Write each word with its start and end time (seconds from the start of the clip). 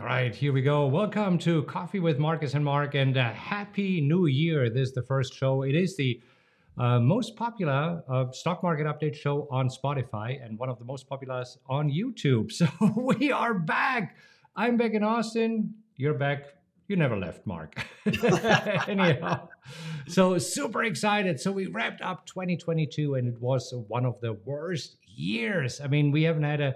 All 0.00 0.06
right, 0.06 0.34
here 0.34 0.52
we 0.52 0.60
go. 0.60 0.86
Welcome 0.86 1.38
to 1.38 1.62
Coffee 1.62 2.00
with 2.00 2.18
Marcus 2.18 2.54
and 2.54 2.64
Mark, 2.64 2.96
and 2.96 3.16
uh, 3.16 3.32
Happy 3.32 4.00
New 4.00 4.26
Year. 4.26 4.68
This 4.68 4.88
is 4.88 4.92
the 4.92 5.04
first 5.04 5.32
show. 5.34 5.62
It 5.62 5.76
is 5.76 5.96
the 5.96 6.20
uh, 6.76 6.98
most 6.98 7.36
popular 7.36 8.02
uh, 8.08 8.32
stock 8.32 8.64
market 8.64 8.86
update 8.86 9.14
show 9.14 9.46
on 9.52 9.68
Spotify 9.68 10.44
and 10.44 10.58
one 10.58 10.68
of 10.68 10.80
the 10.80 10.84
most 10.84 11.08
popular 11.08 11.44
on 11.68 11.92
YouTube. 11.92 12.50
So 12.58 12.66
we 12.96 13.30
are 13.30 13.54
back. 13.54 14.16
I'm 14.56 14.76
back 14.76 14.94
in 14.94 15.04
Austin. 15.04 15.74
You're 15.94 16.14
back. 16.14 16.46
You 16.88 16.96
never 16.96 17.16
left, 17.16 17.46
Mark. 17.46 17.86
Anyhow, 18.88 19.48
so 20.08 20.38
super 20.38 20.82
excited. 20.82 21.38
So 21.38 21.52
we 21.52 21.66
wrapped 21.66 22.02
up 22.02 22.26
2022, 22.26 23.14
and 23.14 23.28
it 23.28 23.40
was 23.40 23.72
one 23.86 24.04
of 24.04 24.20
the 24.20 24.32
worst 24.44 24.96
years. 25.06 25.80
I 25.80 25.86
mean, 25.86 26.10
we 26.10 26.24
haven't 26.24 26.42
had 26.42 26.60
a 26.60 26.74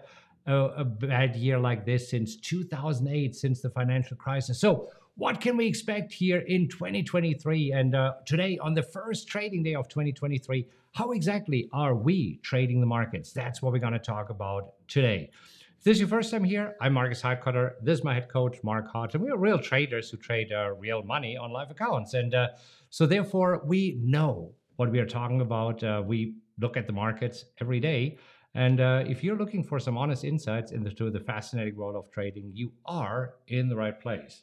a, 0.48 0.54
a 0.78 0.84
bad 0.84 1.36
year 1.36 1.58
like 1.58 1.84
this 1.84 2.10
since 2.10 2.36
2008, 2.36 3.36
since 3.36 3.60
the 3.60 3.70
financial 3.70 4.16
crisis. 4.16 4.60
So, 4.60 4.88
what 5.16 5.40
can 5.40 5.56
we 5.56 5.66
expect 5.66 6.12
here 6.12 6.38
in 6.38 6.68
2023? 6.68 7.73
And 7.73 7.95
uh, 7.95 8.14
today, 8.24 8.56
on 8.59 8.74
the 8.74 8.82
first 8.82 9.26
trading 9.26 9.64
day 9.64 9.74
of 9.74 9.88
2023, 9.88 10.66
how 10.95 11.10
exactly 11.10 11.68
are 11.73 11.95
we 11.95 12.38
trading 12.42 12.80
the 12.80 12.87
markets? 12.87 13.32
That's 13.32 13.60
what 13.60 13.73
we're 13.73 13.80
going 13.80 13.95
to 13.95 13.98
talk 13.98 14.30
about 14.30 14.74
today. 14.87 15.30
If 15.76 15.84
this 15.84 15.96
is 15.96 16.00
your 16.00 16.09
first 16.09 16.30
time 16.30 16.45
here, 16.45 16.76
I'm 16.80 16.92
Marcus 16.92 17.20
Heitkoetter. 17.20 17.73
This 17.82 17.98
is 17.98 18.04
my 18.04 18.15
head 18.15 18.28
coach, 18.28 18.59
Mark 18.62 18.88
Hart, 18.92 19.15
and 19.15 19.23
we're 19.23 19.37
real 19.37 19.59
traders 19.59 20.09
who 20.09 20.16
trade 20.16 20.52
uh, 20.52 20.70
real 20.78 21.02
money 21.02 21.37
on 21.37 21.52
live 21.52 21.70
accounts. 21.70 22.15
And 22.15 22.34
uh, 22.34 22.48
so, 22.90 23.04
therefore, 23.04 23.62
we 23.65 23.98
know 24.01 24.52
what 24.76 24.90
we 24.90 25.01
are 25.01 25.06
talking 25.06 25.40
about. 25.40 25.82
Uh, 25.82 26.02
we 26.04 26.34
look 26.60 26.76
at 26.76 26.87
the 26.87 26.92
markets 26.92 27.45
every 27.60 27.80
day. 27.80 28.18
And 28.58 28.80
uh, 28.80 29.04
if 29.06 29.22
you're 29.22 29.36
looking 29.36 29.62
for 29.62 29.78
some 29.78 29.96
honest 29.96 30.24
insights 30.24 30.72
into 30.72 31.12
the 31.12 31.20
fascinating 31.20 31.76
world 31.76 31.94
of 31.94 32.10
trading, 32.10 32.50
you 32.52 32.72
are 32.86 33.34
in 33.46 33.68
the 33.68 33.76
right 33.76 33.98
place. 34.00 34.42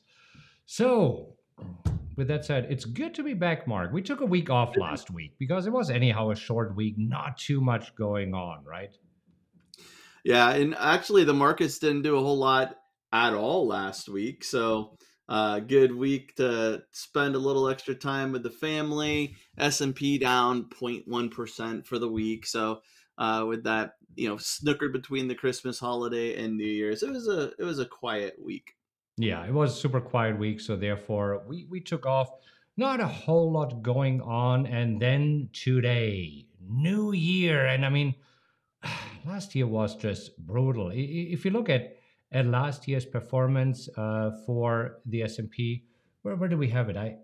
So, 0.65 1.35
with 2.15 2.29
that 2.29 2.45
said, 2.45 2.67
it's 2.69 2.85
good 2.85 3.13
to 3.15 3.23
be 3.23 3.33
back, 3.33 3.67
Mark. 3.67 3.91
We 3.91 4.01
took 4.01 4.21
a 4.21 4.25
week 4.25 4.49
off 4.49 4.77
last 4.77 5.11
week 5.11 5.33
because 5.37 5.67
it 5.67 5.73
was, 5.73 5.89
anyhow, 5.89 6.29
a 6.29 6.35
short 6.35 6.77
week, 6.77 6.95
not 6.97 7.37
too 7.37 7.59
much 7.59 7.93
going 7.95 8.33
on, 8.33 8.63
right? 8.63 8.97
Yeah, 10.23 10.49
and 10.51 10.75
actually, 10.79 11.25
the 11.25 11.33
markets 11.33 11.77
didn't 11.79 12.03
do 12.03 12.15
a 12.15 12.21
whole 12.21 12.37
lot 12.37 12.77
at 13.11 13.33
all 13.33 13.67
last 13.67 14.07
week. 14.07 14.45
So, 14.45 14.95
uh, 15.27 15.59
good 15.59 15.93
week 15.93 16.37
to 16.37 16.83
spend 16.93 17.35
a 17.35 17.39
little 17.39 17.67
extra 17.67 17.93
time 17.95 18.31
with 18.31 18.43
the 18.43 18.49
family. 18.49 19.35
S 19.57 19.81
and 19.81 19.93
P 19.93 20.17
down 20.17 20.69
0.1 20.69 21.31
percent 21.31 21.85
for 21.85 21.99
the 21.99 22.07
week. 22.07 22.45
So, 22.45 22.79
uh, 23.17 23.45
with 23.47 23.63
that, 23.63 23.95
you 24.15 24.27
know, 24.27 24.35
snookered 24.35 24.91
between 24.91 25.27
the 25.27 25.35
Christmas 25.35 25.79
holiday 25.79 26.43
and 26.43 26.57
New 26.57 26.65
Year's. 26.65 27.03
It 27.03 27.11
was 27.11 27.27
a 27.27 27.51
it 27.59 27.63
was 27.63 27.79
a 27.79 27.85
quiet 27.85 28.35
week. 28.43 28.75
Yeah, 29.17 29.45
it 29.45 29.53
was 29.53 29.73
a 29.73 29.79
super 29.79 30.01
quiet 30.01 30.37
week, 30.37 30.59
so 30.59 30.75
therefore 30.75 31.43
we 31.47 31.65
we 31.69 31.79
took 31.79 32.05
off. 32.05 32.29
Not 32.77 32.99
a 32.99 33.07
whole 33.07 33.53
lot 33.53 33.81
going 33.81 34.19
on, 34.21 34.65
and 34.65 35.01
then 35.01 35.49
today, 35.53 36.45
New 36.59 37.13
Year, 37.13 37.65
and 37.67 37.85
I 37.85 37.89
mean, 37.89 38.15
last 39.25 39.55
year 39.55 39.67
was 39.67 39.95
just 39.95 40.37
brutal. 40.37 40.91
If 40.93 41.45
you 41.45 41.51
look 41.51 41.69
at 41.69 41.95
at 42.31 42.45
last 42.45 42.87
year's 42.87 43.05
performance 43.05 43.87
uh, 43.97 44.31
for 44.45 44.97
the 45.05 45.23
S 45.23 45.39
and 45.39 45.49
P, 45.49 45.85
where 46.23 46.35
where 46.35 46.49
do 46.49 46.57
we 46.57 46.67
have 46.69 46.89
it? 46.89 46.97
I 46.97 47.17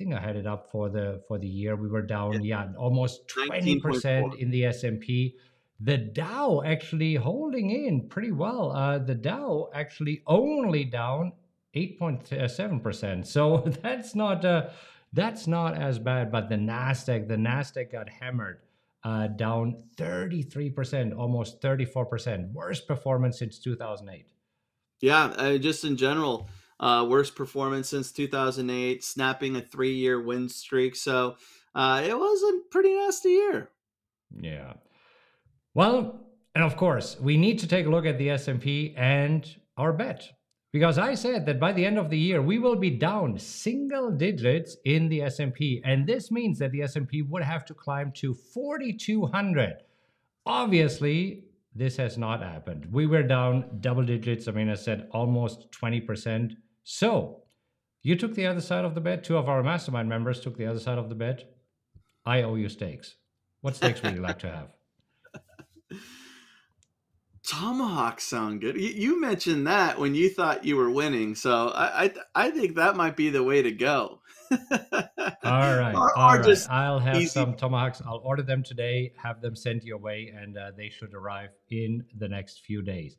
think 0.00 0.14
I 0.14 0.20
had 0.20 0.36
it 0.36 0.46
up 0.46 0.70
for 0.70 0.88
the 0.88 1.22
for 1.28 1.38
the 1.38 1.46
year. 1.46 1.76
We 1.76 1.88
were 1.88 2.02
down, 2.02 2.42
yeah, 2.42 2.64
yeah 2.64 2.76
almost 2.78 3.28
twenty 3.28 3.78
percent 3.78 4.34
in 4.36 4.50
the 4.50 4.64
S 4.64 4.82
and 4.84 5.00
P 5.00 5.36
the 5.80 5.96
Dow 5.96 6.62
actually 6.64 7.14
holding 7.14 7.70
in 7.70 8.08
pretty 8.08 8.32
well. 8.32 8.72
Uh, 8.72 8.98
the 8.98 9.14
Dow 9.14 9.70
actually 9.72 10.22
only 10.26 10.84
down 10.84 11.32
8.7%. 11.74 13.26
So 13.26 13.58
that's 13.82 14.14
not 14.14 14.44
uh, 14.44 14.68
that's 15.12 15.46
not 15.46 15.74
as 15.74 15.98
bad. 15.98 16.30
But 16.30 16.48
the 16.48 16.56
Nasdaq, 16.56 17.28
the 17.28 17.36
Nasdaq 17.36 17.92
got 17.92 18.08
hammered, 18.08 18.58
uh, 19.04 19.28
down 19.28 19.82
33%, 19.96 21.16
almost 21.16 21.60
34%. 21.62 22.52
Worst 22.52 22.86
performance 22.86 23.38
since 23.38 23.58
2008. 23.58 24.26
Yeah, 25.00 25.24
uh, 25.24 25.56
just 25.56 25.84
in 25.84 25.96
general, 25.96 26.50
uh, 26.80 27.06
worst 27.08 27.36
performance 27.36 27.90
since 27.90 28.10
2008, 28.10 29.04
snapping 29.04 29.54
a 29.56 29.60
three-year 29.60 30.20
win 30.20 30.48
streak. 30.48 30.96
So 30.96 31.36
uh, 31.74 32.02
it 32.04 32.18
was 32.18 32.42
a 32.42 32.68
pretty 32.70 32.94
nasty 32.94 33.30
year. 33.30 33.70
Yeah. 34.40 34.72
Well, 35.74 36.26
and 36.54 36.64
of 36.64 36.76
course, 36.76 37.16
we 37.20 37.36
need 37.36 37.58
to 37.60 37.68
take 37.68 37.86
a 37.86 37.90
look 37.90 38.06
at 38.06 38.18
the 38.18 38.30
S&P 38.30 38.94
and 38.96 39.46
our 39.76 39.92
bet. 39.92 40.28
Because 40.72 40.98
I 40.98 41.14
said 41.14 41.46
that 41.46 41.58
by 41.58 41.72
the 41.72 41.84
end 41.84 41.98
of 41.98 42.10
the 42.10 42.18
year 42.18 42.40
we 42.40 42.60
will 42.60 42.76
be 42.76 42.90
down 42.90 43.38
single 43.38 44.10
digits 44.10 44.76
in 44.84 45.08
the 45.08 45.22
S&P 45.22 45.82
and 45.84 46.06
this 46.06 46.30
means 46.30 46.60
that 46.60 46.70
the 46.70 46.82
S&P 46.82 47.22
would 47.22 47.42
have 47.42 47.64
to 47.66 47.74
climb 47.74 48.12
to 48.12 48.34
4200. 48.34 49.78
Obviously, 50.46 51.44
this 51.74 51.96
has 51.96 52.16
not 52.16 52.40
happened. 52.40 52.86
We 52.92 53.06
were 53.06 53.24
down 53.24 53.78
double 53.80 54.04
digits, 54.04 54.46
I 54.46 54.52
mean 54.52 54.70
I 54.70 54.74
said 54.74 55.08
almost 55.10 55.72
20%. 55.72 56.52
So, 56.82 57.42
you 58.02 58.16
took 58.16 58.34
the 58.34 58.46
other 58.46 58.60
side 58.60 58.84
of 58.84 58.94
the 58.94 59.00
bet. 59.00 59.24
Two 59.24 59.36
of 59.36 59.48
our 59.48 59.62
mastermind 59.62 60.08
members 60.08 60.40
took 60.40 60.56
the 60.56 60.66
other 60.66 60.80
side 60.80 60.98
of 60.98 61.08
the 61.08 61.14
bet. 61.14 61.44
I 62.24 62.42
owe 62.42 62.54
you 62.54 62.68
stakes. 62.68 63.16
What 63.60 63.76
stakes 63.76 64.02
would 64.02 64.14
you 64.14 64.20
like 64.20 64.38
to 64.40 64.50
have? 64.50 64.74
Tomahawks 67.46 68.24
sound 68.24 68.60
good. 68.60 68.76
You, 68.76 68.88
you, 68.88 69.20
mentioned 69.20 69.66
that 69.66 69.98
when 69.98 70.14
you 70.14 70.30
thought 70.30 70.64
you 70.64 70.76
were 70.76 70.90
winning, 70.90 71.34
so 71.34 71.68
I 71.68 72.04
I, 72.04 72.12
I 72.34 72.50
think 72.50 72.76
that 72.76 72.96
might 72.96 73.16
be 73.16 73.30
the 73.30 73.42
way 73.42 73.60
to 73.62 73.70
go. 73.70 74.20
all 74.50 74.56
right, 75.42 75.94
or, 75.94 76.16
all 76.16 76.36
or 76.36 76.40
right. 76.40 76.66
I'll 76.70 76.98
have 76.98 77.16
easy. 77.16 77.26
some 77.26 77.54
tomahawks. 77.54 78.02
I'll 78.06 78.20
order 78.24 78.42
them 78.42 78.62
today. 78.62 79.12
Have 79.22 79.40
them 79.40 79.56
sent 79.56 79.84
your 79.84 79.98
way, 79.98 80.32
and 80.34 80.56
uh, 80.56 80.72
they 80.76 80.90
should 80.90 81.14
arrive 81.14 81.50
in 81.70 82.04
the 82.18 82.28
next 82.28 82.60
few 82.60 82.82
days. 82.82 83.16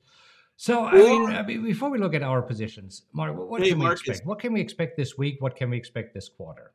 So 0.61 0.85
I 0.85 0.93
mean, 0.93 1.25
I 1.25 1.41
mean, 1.41 1.63
before 1.63 1.89
we 1.89 1.97
look 1.97 2.13
at 2.13 2.21
our 2.21 2.41
positions, 2.41 3.03
Mark, 3.13 3.35
what 3.35 3.61
hey, 3.61 3.69
can 3.69 3.79
we 3.79 3.85
Marcus. 3.85 4.07
expect? 4.07 4.27
What 4.27 4.39
can 4.39 4.53
we 4.53 4.61
expect 4.61 4.95
this 4.95 5.17
week? 5.17 5.41
What 5.41 5.55
can 5.55 5.71
we 5.71 5.77
expect 5.77 6.13
this 6.13 6.29
quarter? 6.29 6.73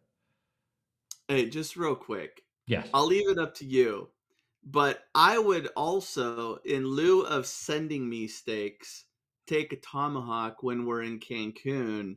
Hey, 1.29 1.49
just 1.49 1.77
real 1.77 1.95
quick. 1.95 2.43
Yes, 2.67 2.89
I'll 2.93 3.07
leave 3.07 3.29
it 3.29 3.39
up 3.39 3.55
to 3.57 3.65
you 3.65 4.09
but 4.67 5.05
I 5.15 5.39
would 5.39 5.69
also, 5.77 6.57
in 6.65 6.85
lieu 6.85 7.23
of 7.23 7.47
sending 7.47 8.09
me 8.09 8.27
steaks, 8.27 9.05
take 9.47 9.73
a 9.73 9.77
tomahawk 9.77 10.63
when 10.63 10.85
we're 10.85 11.03
in 11.03 11.21
Cancun 11.21 12.17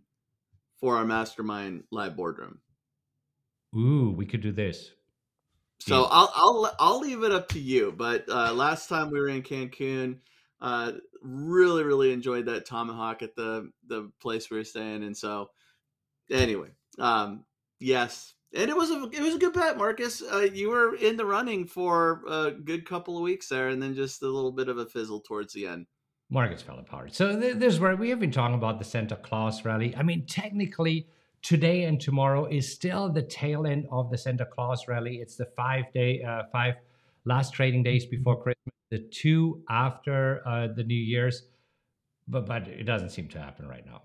for 0.79 0.97
our 0.97 1.05
mastermind 1.05 1.83
live 1.91 2.17
boardroom. 2.17 2.59
Ooh, 3.77 4.15
we 4.17 4.25
could 4.25 4.41
do 4.41 4.51
this. 4.51 4.93
So 5.77 6.01
yeah. 6.01 6.07
I'll 6.09 6.33
I'll 6.35 6.75
I'll 6.79 6.99
leave 6.99 7.23
it 7.23 7.31
up 7.31 7.47
to 7.49 7.59
you. 7.59 7.93
But 7.95 8.27
uh, 8.27 8.51
last 8.53 8.89
time 8.89 9.11
we 9.11 9.19
were 9.19 9.29
in 9.29 9.43
Cancun, 9.43 10.17
uh, 10.59 10.93
really 11.21 11.83
really 11.83 12.11
enjoyed 12.11 12.45
that 12.45 12.65
tomahawk 12.65 13.21
at 13.21 13.35
the 13.35 13.71
the 13.87 14.11
place 14.21 14.49
we 14.49 14.57
were 14.57 14.63
staying, 14.63 15.03
and 15.03 15.15
so 15.15 15.49
anyway, 16.31 16.69
um, 16.99 17.45
yes, 17.79 18.33
and 18.55 18.69
it 18.69 18.75
was 18.75 18.89
a 18.89 19.09
it 19.13 19.21
was 19.21 19.35
a 19.35 19.39
good 19.39 19.53
bet, 19.53 19.77
Marcus. 19.77 20.21
Uh, 20.21 20.47
you 20.51 20.69
were 20.69 20.95
in 20.95 21.17
the 21.17 21.25
running 21.25 21.65
for 21.65 22.21
a 22.27 22.51
good 22.51 22.85
couple 22.85 23.17
of 23.17 23.23
weeks 23.23 23.47
there, 23.47 23.69
and 23.69 23.81
then 23.81 23.95
just 23.95 24.21
a 24.23 24.27
little 24.27 24.51
bit 24.51 24.69
of 24.69 24.77
a 24.77 24.85
fizzle 24.85 25.21
towards 25.21 25.53
the 25.53 25.67
end. 25.67 25.85
Markets 26.29 26.61
fell 26.61 26.77
apart. 26.77 27.13
So 27.15 27.39
th- 27.39 27.55
this 27.55 27.73
is 27.73 27.79
where 27.79 27.95
we 27.95 28.09
have 28.09 28.19
been 28.19 28.31
talking 28.31 28.55
about 28.55 28.77
the 28.77 28.85
Santa 28.85 29.15
Claus 29.15 29.65
rally. 29.65 29.95
I 29.95 30.03
mean, 30.03 30.25
technically, 30.27 31.07
today 31.41 31.83
and 31.85 31.99
tomorrow 31.99 32.45
is 32.45 32.71
still 32.71 33.09
the 33.09 33.23
tail 33.23 33.65
end 33.65 33.87
of 33.91 34.11
the 34.11 34.17
Santa 34.17 34.45
Claus 34.45 34.87
rally. 34.87 35.17
It's 35.17 35.35
the 35.35 35.47
five 35.57 35.91
day, 35.91 36.21
uh, 36.21 36.43
five 36.51 36.75
last 37.25 37.53
trading 37.53 37.83
days 37.83 38.05
before 38.05 38.41
Christmas, 38.41 38.73
the 38.89 38.99
two 38.99 39.63
after 39.69 40.41
uh, 40.47 40.67
the 40.67 40.83
New 40.83 40.95
Year's, 40.95 41.43
but 42.27 42.45
but 42.45 42.67
it 42.67 42.83
doesn't 42.83 43.09
seem 43.09 43.27
to 43.29 43.39
happen 43.39 43.67
right 43.67 43.85
now. 43.85 44.01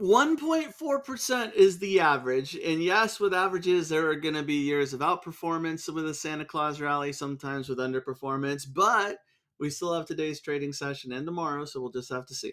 1.4% 0.00 1.54
is 1.54 1.78
the 1.78 1.98
average. 1.98 2.54
And 2.54 2.82
yes, 2.82 3.18
with 3.18 3.34
averages, 3.34 3.88
there 3.88 4.08
are 4.08 4.14
going 4.14 4.34
to 4.34 4.44
be 4.44 4.54
years 4.54 4.94
of 4.94 5.00
outperformance 5.00 5.92
with 5.92 6.04
the 6.04 6.14
Santa 6.14 6.44
Claus 6.44 6.80
rally, 6.80 7.12
sometimes 7.12 7.68
with 7.68 7.78
underperformance, 7.78 8.64
but 8.72 9.18
we 9.58 9.70
still 9.70 9.92
have 9.92 10.06
today's 10.06 10.40
trading 10.40 10.72
session 10.72 11.10
and 11.10 11.26
tomorrow, 11.26 11.64
so 11.64 11.80
we'll 11.80 11.90
just 11.90 12.12
have 12.12 12.26
to 12.26 12.34
see. 12.34 12.52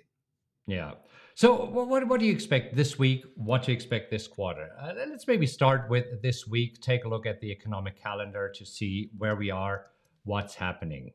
Yeah. 0.65 0.93
So, 1.37 1.65
what, 1.65 2.07
what 2.07 2.19
do 2.21 2.25
you 2.25 2.31
expect 2.31 2.77
this 2.77 2.97
week? 2.97 3.25
What 3.35 3.63
do 3.63 3.71
you 3.73 3.75
expect 3.75 4.09
this 4.09 4.25
quarter? 4.25 4.69
Uh, 4.81 4.93
let's 5.09 5.27
maybe 5.27 5.45
start 5.45 5.89
with 5.89 6.21
this 6.21 6.47
week. 6.47 6.79
Take 6.79 7.03
a 7.03 7.09
look 7.09 7.25
at 7.25 7.41
the 7.41 7.51
economic 7.51 8.01
calendar 8.01 8.49
to 8.55 8.65
see 8.65 9.09
where 9.17 9.35
we 9.35 9.51
are, 9.51 9.87
what's 10.23 10.55
happening. 10.55 11.11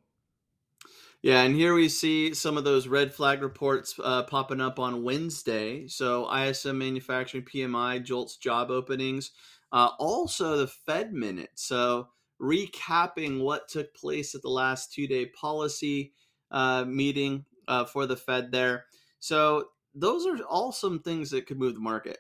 Yeah, 1.23 1.41
and 1.41 1.55
here 1.55 1.73
we 1.73 1.89
see 1.89 2.35
some 2.35 2.59
of 2.59 2.65
those 2.65 2.87
red 2.87 3.15
flag 3.15 3.41
reports 3.41 3.99
uh, 4.05 4.25
popping 4.25 4.61
up 4.61 4.79
on 4.79 5.05
Wednesday. 5.05 5.89
So 5.89 6.31
ISM 6.31 6.77
manufacturing 6.77 7.45
PMI, 7.45 8.05
JOLTS 8.05 8.37
job 8.37 8.71
openings, 8.71 9.31
uh, 9.73 9.89
also 9.99 10.59
the 10.59 10.67
Fed 10.67 11.15
minute. 11.15 11.53
So 11.55 12.09
recapping 12.39 13.41
what 13.41 13.69
took 13.69 13.95
place 13.95 14.35
at 14.35 14.43
the 14.43 14.51
last 14.51 14.93
two 14.93 15.07
day 15.07 15.27
policy 15.27 16.13
uh, 16.51 16.85
meeting 16.87 17.47
uh, 17.69 17.87
for 17.87 18.05
the 18.05 18.17
Fed 18.17 18.53
there. 18.53 18.85
So 19.19 19.69
those 19.95 20.27
are 20.27 20.37
all 20.45 20.73
some 20.73 21.01
things 21.01 21.31
that 21.31 21.47
could 21.47 21.59
move 21.59 21.75
the 21.75 21.81
market. 21.81 22.19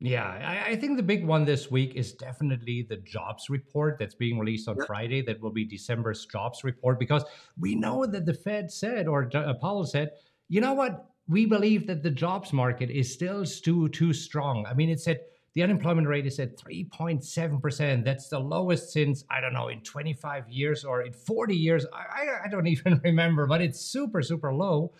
Yeah, 0.00 0.26
I, 0.26 0.72
I, 0.72 0.76
think 0.76 0.96
the 0.96 1.02
big 1.02 1.24
one 1.24 1.44
this 1.44 1.70
week 1.70 1.94
is 1.94 2.12
definitely 2.12 2.84
the 2.86 2.96
jobs 2.96 3.48
report 3.48 3.96
that's 3.98 4.14
being 4.14 4.38
released 4.38 4.68
on 4.68 4.76
yep. 4.76 4.86
Friday. 4.86 5.22
That 5.22 5.40
will 5.40 5.52
be 5.52 5.64
December's 5.64 6.26
jobs 6.26 6.64
report 6.64 6.98
because 6.98 7.24
we 7.58 7.74
know 7.74 8.04
that 8.04 8.26
the 8.26 8.34
Fed 8.34 8.70
said, 8.70 9.06
or 9.06 9.30
uh, 9.34 9.54
Powell 9.54 9.86
said, 9.86 10.10
you 10.48 10.60
know 10.60 10.74
what? 10.74 11.06
We 11.28 11.46
believe 11.46 11.86
that 11.86 12.02
the 12.02 12.10
jobs 12.10 12.52
market 12.52 12.90
is 12.90 13.10
still 13.10 13.46
too 13.46 13.88
too 13.90 14.12
strong. 14.12 14.66
I 14.66 14.74
mean, 14.74 14.90
it 14.90 15.00
said 15.00 15.20
the 15.54 15.62
unemployment 15.62 16.08
rate 16.08 16.26
is 16.26 16.40
at 16.40 16.58
3.7%. 16.58 18.04
That's 18.04 18.28
the 18.28 18.40
lowest 18.40 18.92
since, 18.92 19.24
I 19.30 19.40
don't 19.40 19.52
know, 19.52 19.68
in 19.68 19.80
25 19.82 20.48
years 20.48 20.84
or 20.84 21.02
in 21.02 21.12
40 21.12 21.56
years. 21.56 21.86
I, 21.94 22.44
I 22.44 22.48
don't 22.48 22.66
even 22.76 23.00
remember, 23.04 23.46
but 23.46 23.62
it's 23.62 23.80
super, 23.80 24.20
super 24.20 24.52
low. 24.52 24.92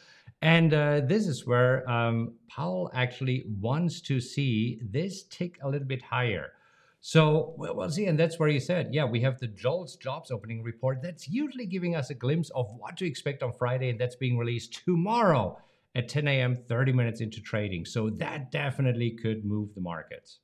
And 0.44 0.74
uh, 0.74 1.00
this 1.00 1.26
is 1.26 1.46
where 1.46 1.88
um, 1.90 2.34
Powell 2.48 2.90
actually 2.92 3.46
wants 3.62 4.02
to 4.02 4.20
see 4.20 4.78
this 4.82 5.22
tick 5.22 5.56
a 5.62 5.68
little 5.70 5.88
bit 5.88 6.02
higher. 6.02 6.52
So 7.00 7.54
we'll 7.56 7.88
see. 7.88 8.04
And 8.04 8.20
that's 8.20 8.38
where 8.38 8.50
he 8.50 8.60
said, 8.60 8.90
yeah, 8.92 9.06
we 9.06 9.22
have 9.22 9.38
the 9.38 9.46
JOLTS 9.46 9.96
jobs 9.96 10.30
opening 10.30 10.62
report. 10.62 11.00
That's 11.02 11.26
usually 11.26 11.64
giving 11.64 11.96
us 11.96 12.10
a 12.10 12.14
glimpse 12.14 12.50
of 12.50 12.66
what 12.76 12.98
to 12.98 13.06
expect 13.06 13.42
on 13.42 13.54
Friday. 13.54 13.88
And 13.88 13.98
that's 13.98 14.16
being 14.16 14.36
released 14.36 14.84
tomorrow 14.84 15.56
at 15.94 16.10
10 16.10 16.28
a.m., 16.28 16.56
30 16.56 16.92
minutes 16.92 17.22
into 17.22 17.40
trading. 17.40 17.86
So 17.86 18.10
that 18.10 18.52
definitely 18.52 19.12
could 19.12 19.46
move 19.46 19.74
the 19.74 19.80
markets. 19.80 20.40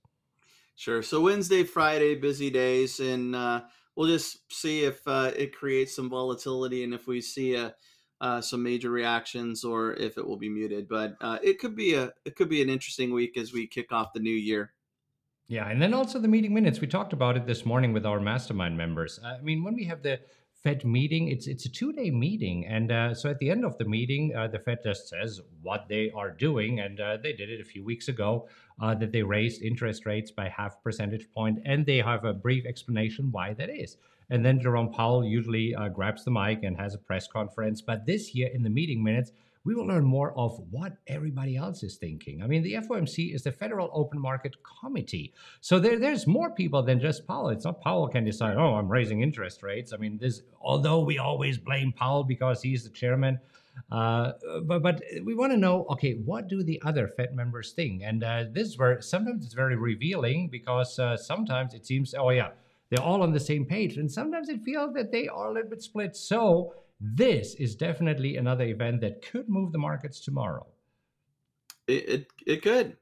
Sure. 0.77 1.03
So 1.03 1.21
Wednesday, 1.21 1.63
Friday, 1.63 2.15
busy 2.15 2.49
days. 2.49 3.01
And 3.01 3.37
uh, 3.37 3.65
we'll 3.97 4.09
just 4.09 4.51
see 4.51 4.85
if 4.85 5.07
uh, 5.07 5.33
it 5.37 5.55
creates 5.55 5.95
some 5.95 6.09
volatility 6.09 6.85
and 6.85 6.95
if 6.95 7.07
we 7.07 7.21
see 7.21 7.55
a 7.55 7.75
uh, 8.21 8.41
some 8.41 8.63
major 8.63 8.91
reactions 8.91 9.65
or 9.65 9.95
if 9.95 10.19
it 10.19 10.27
will 10.27 10.37
be 10.37 10.49
muted. 10.49 10.89
But 10.89 11.17
uh, 11.21 11.39
it 11.43 11.59
could 11.59 11.75
be 11.75 11.95
a 11.95 12.13
it 12.25 12.37
could 12.37 12.49
be 12.49 12.63
an 12.63 12.69
interesting 12.69 13.13
week 13.13 13.37
as 13.37 13.53
we 13.53 13.67
kick 13.67 13.93
off 13.93 14.13
the 14.13 14.21
new 14.21 14.31
year. 14.35 14.73
Yeah, 15.49 15.69
and 15.69 15.83
then 15.83 15.95
also 15.95 16.21
the 16.21 16.29
meeting 16.29 16.55
minutes. 16.55 16.81
We 16.81 16.87
talked 16.87 17.13
about 17.13 17.37
it 17.37 17.45
this 17.45 17.67
morning 17.67 17.93
with 17.93 18.07
our 18.07 18.21
mastermind 18.21 18.77
members. 18.77 19.19
I 19.25 19.41
mean, 19.41 19.65
when 19.65 19.75
we 19.75 19.85
have 19.87 20.03
the 20.03 20.21
Fed 20.63 20.85
meeting, 20.85 21.29
it's 21.29 21.47
it's 21.47 21.65
a 21.65 21.71
two 21.71 21.93
day 21.93 22.11
meeting, 22.11 22.67
and 22.67 22.93
uh, 22.93 23.15
so 23.15 23.31
at 23.31 23.39
the 23.39 23.51
end 23.51 23.65
of 23.65 23.79
the 23.79 23.85
meeting, 23.87 24.33
uh, 24.37 24.47
the 24.47 24.59
Fed 24.59 24.79
just 24.85 25.09
says 25.09 25.41
what 25.63 25.87
they 25.89 26.11
are 26.15 26.31
doing, 26.31 26.81
and 26.81 27.01
uh, 27.01 27.17
they 27.21 27.33
did 27.33 27.49
it 27.49 27.61
a 27.61 27.65
few 27.65 27.83
weeks 27.83 28.09
ago 28.09 28.47
uh, 28.81 28.95
that 28.95 29.11
they 29.11 29.23
raised 29.23 29.63
interest 29.63 30.05
rates 30.05 30.31
by 30.31 30.49
half 30.49 30.83
percentage 30.85 31.33
point, 31.33 31.59
and 31.65 31.87
they 31.87 31.97
have 31.97 32.25
a 32.25 32.35
brief 32.35 32.67
explanation 32.67 33.33
why 33.33 33.55
that 33.55 33.71
is. 33.71 33.97
And 34.31 34.45
then 34.45 34.61
Jerome 34.61 34.93
Powell 34.93 35.25
usually 35.25 35.75
uh, 35.75 35.89
grabs 35.89 36.25
the 36.25 36.31
mic 36.31 36.63
and 36.63 36.77
has 36.77 36.95
a 36.95 36.99
press 36.99 37.27
conference. 37.27 37.83
But 37.83 38.07
this 38.07 38.35
year 38.35 38.49
in 38.55 38.63
the 38.63 38.71
meeting 38.71 39.03
minutes, 39.03 39.33
we 39.65 39.75
will 39.75 39.87
learn 39.87 40.05
more 40.05 40.33
of 40.39 40.59
what 40.71 40.97
everybody 41.07 41.57
else 41.57 41.83
is 41.83 41.97
thinking. 41.97 42.43
I 42.43 42.47
mean, 42.47 42.63
the 42.63 42.75
FOMC 42.75 43.35
is 43.35 43.43
the 43.43 43.53
Federal 43.53 43.91
Open 43.93 44.19
Market 44.19 44.57
Committee. 44.81 45.35
So 45.61 45.79
there, 45.79 45.99
there's 45.99 46.27
more 46.27 46.51
people 46.51 46.83
than 46.83 46.99
just 46.99 47.27
Powell. 47.27 47.51
It's 47.51 47.65
not 47.65 47.83
Powell 47.83 48.09
can 48.09 48.25
decide, 48.25 48.57
oh, 48.57 48.75
I'm 48.77 48.89
raising 48.89 49.21
interest 49.21 49.63
rates. 49.63 49.93
I 49.93 49.99
mean, 49.99 50.17
this, 50.17 50.43
although 50.63 51.01
we 51.01 51.19
always 51.19 51.59
blame 51.59 51.93
Powell 51.93 52.25
because 52.25 52.63
he's 52.63 52.85
the 52.85 52.91
chairman, 52.91 53.39
uh, 53.91 54.33
but 54.65 54.83
but 54.83 55.03
we 55.25 55.35
want 55.35 55.53
to 55.53 55.57
know, 55.57 55.87
okay, 55.91 56.15
what 56.15 56.49
do 56.49 56.63
the 56.63 56.81
other 56.85 57.09
Fed 57.09 57.35
members 57.35 57.73
think? 57.73 58.03
And 58.05 58.23
uh, 58.25 58.45
this 58.53 58.69
is 58.69 58.79
where 58.79 59.01
sometimes 59.01 59.45
it's 59.45 59.55
very 59.55 59.77
revealing 59.77 60.49
because 60.49 60.99
uh, 60.99 61.17
sometimes 61.17 61.75
it 61.75 61.87
seems, 61.87 62.15
oh 62.15 62.31
yeah, 62.31 62.51
they're 62.91 63.05
all 63.05 63.23
on 63.23 63.33
the 63.33 63.41
same 63.41 63.65
page. 63.65 63.97
And 63.97 64.11
sometimes 64.11 64.49
it 64.49 64.63
feels 64.63 64.95
that 64.95 65.13
they 65.13 65.29
are 65.29 65.51
a 65.51 65.53
little 65.53 65.71
bit 65.71 65.83
split. 65.83 66.17
So 66.17 66.75
this 67.01 67.55
is 67.55 67.77
definitely 67.77 68.37
another 68.37 68.65
event 68.65 69.01
that 69.01 69.23
could 69.23 69.49
move 69.49 69.73
the 69.73 69.79
markets 69.79 70.21
tomorrow. 70.21 70.67
It 71.87 72.09
it, 72.09 72.27
it 72.47 72.63
could. 72.63 72.97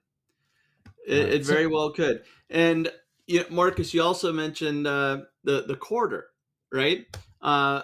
It, 1.06 1.24
right. 1.24 1.32
it 1.32 1.44
very 1.44 1.64
so, 1.64 1.70
well 1.70 1.90
could. 1.90 2.22
And 2.50 2.92
you 3.26 3.40
know, 3.40 3.46
Marcus, 3.50 3.92
you 3.92 4.02
also 4.02 4.32
mentioned 4.32 4.86
uh, 4.86 5.22
the 5.44 5.64
the 5.66 5.76
quarter, 5.76 6.28
right? 6.72 7.06
Uh, 7.40 7.82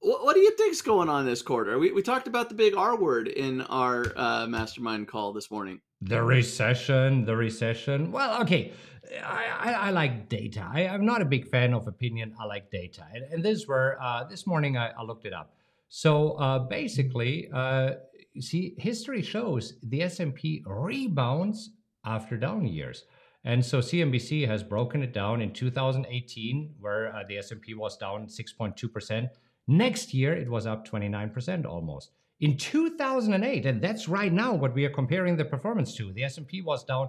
what, 0.00 0.24
what 0.24 0.34
do 0.34 0.40
you 0.40 0.50
think's 0.56 0.82
going 0.82 1.08
on 1.08 1.26
this 1.26 1.42
quarter? 1.42 1.78
We 1.78 1.92
we 1.92 2.02
talked 2.02 2.28
about 2.28 2.48
the 2.48 2.54
big 2.54 2.76
R 2.76 2.96
word 2.96 3.28
in 3.28 3.60
our 3.62 4.12
uh, 4.16 4.46
mastermind 4.46 5.08
call 5.08 5.32
this 5.32 5.50
morning. 5.50 5.80
The 6.02 6.22
recession, 6.22 7.24
the 7.24 7.36
recession. 7.36 8.12
Well, 8.12 8.42
okay. 8.42 8.72
I, 9.24 9.72
I, 9.72 9.90
like 9.90 10.28
data. 10.28 10.68
I, 10.72 10.82
am 10.82 11.04
not 11.04 11.22
a 11.22 11.24
big 11.24 11.48
fan 11.48 11.74
of 11.74 11.86
opinion. 11.86 12.34
I 12.38 12.44
like 12.44 12.70
data. 12.70 13.04
And, 13.12 13.24
and 13.32 13.44
this 13.44 13.66
were 13.66 13.98
uh, 14.00 14.24
this 14.24 14.46
morning 14.46 14.76
I, 14.76 14.90
I, 14.90 15.02
looked 15.02 15.26
it 15.26 15.32
up. 15.32 15.54
So 15.88 16.32
uh, 16.32 16.60
basically, 16.60 17.48
uh, 17.52 17.92
see, 18.40 18.74
history 18.78 19.22
shows 19.22 19.74
the 19.82 20.02
S&P 20.02 20.62
rebounds 20.66 21.70
after 22.04 22.36
down 22.36 22.66
years. 22.66 23.04
And 23.44 23.64
so 23.64 23.78
CNBC 23.78 24.46
has 24.48 24.64
broken 24.64 25.02
it 25.02 25.12
down 25.12 25.40
in 25.40 25.52
2018, 25.52 26.74
where 26.80 27.14
uh, 27.14 27.22
the 27.28 27.38
S&P 27.38 27.74
was 27.74 27.96
down 27.96 28.26
6.2%. 28.26 29.28
Next 29.68 30.12
year, 30.12 30.34
it 30.34 30.50
was 30.50 30.66
up 30.66 30.86
29% 30.86 31.64
almost. 31.64 32.10
In 32.40 32.56
2008, 32.56 33.64
and 33.64 33.80
that's 33.80 34.08
right 34.08 34.32
now 34.32 34.52
what 34.52 34.74
we 34.74 34.84
are 34.84 34.90
comparing 34.90 35.36
the 35.36 35.44
performance 35.44 35.94
to, 35.94 36.12
the 36.12 36.24
S&P 36.24 36.60
was 36.60 36.84
down 36.84 37.08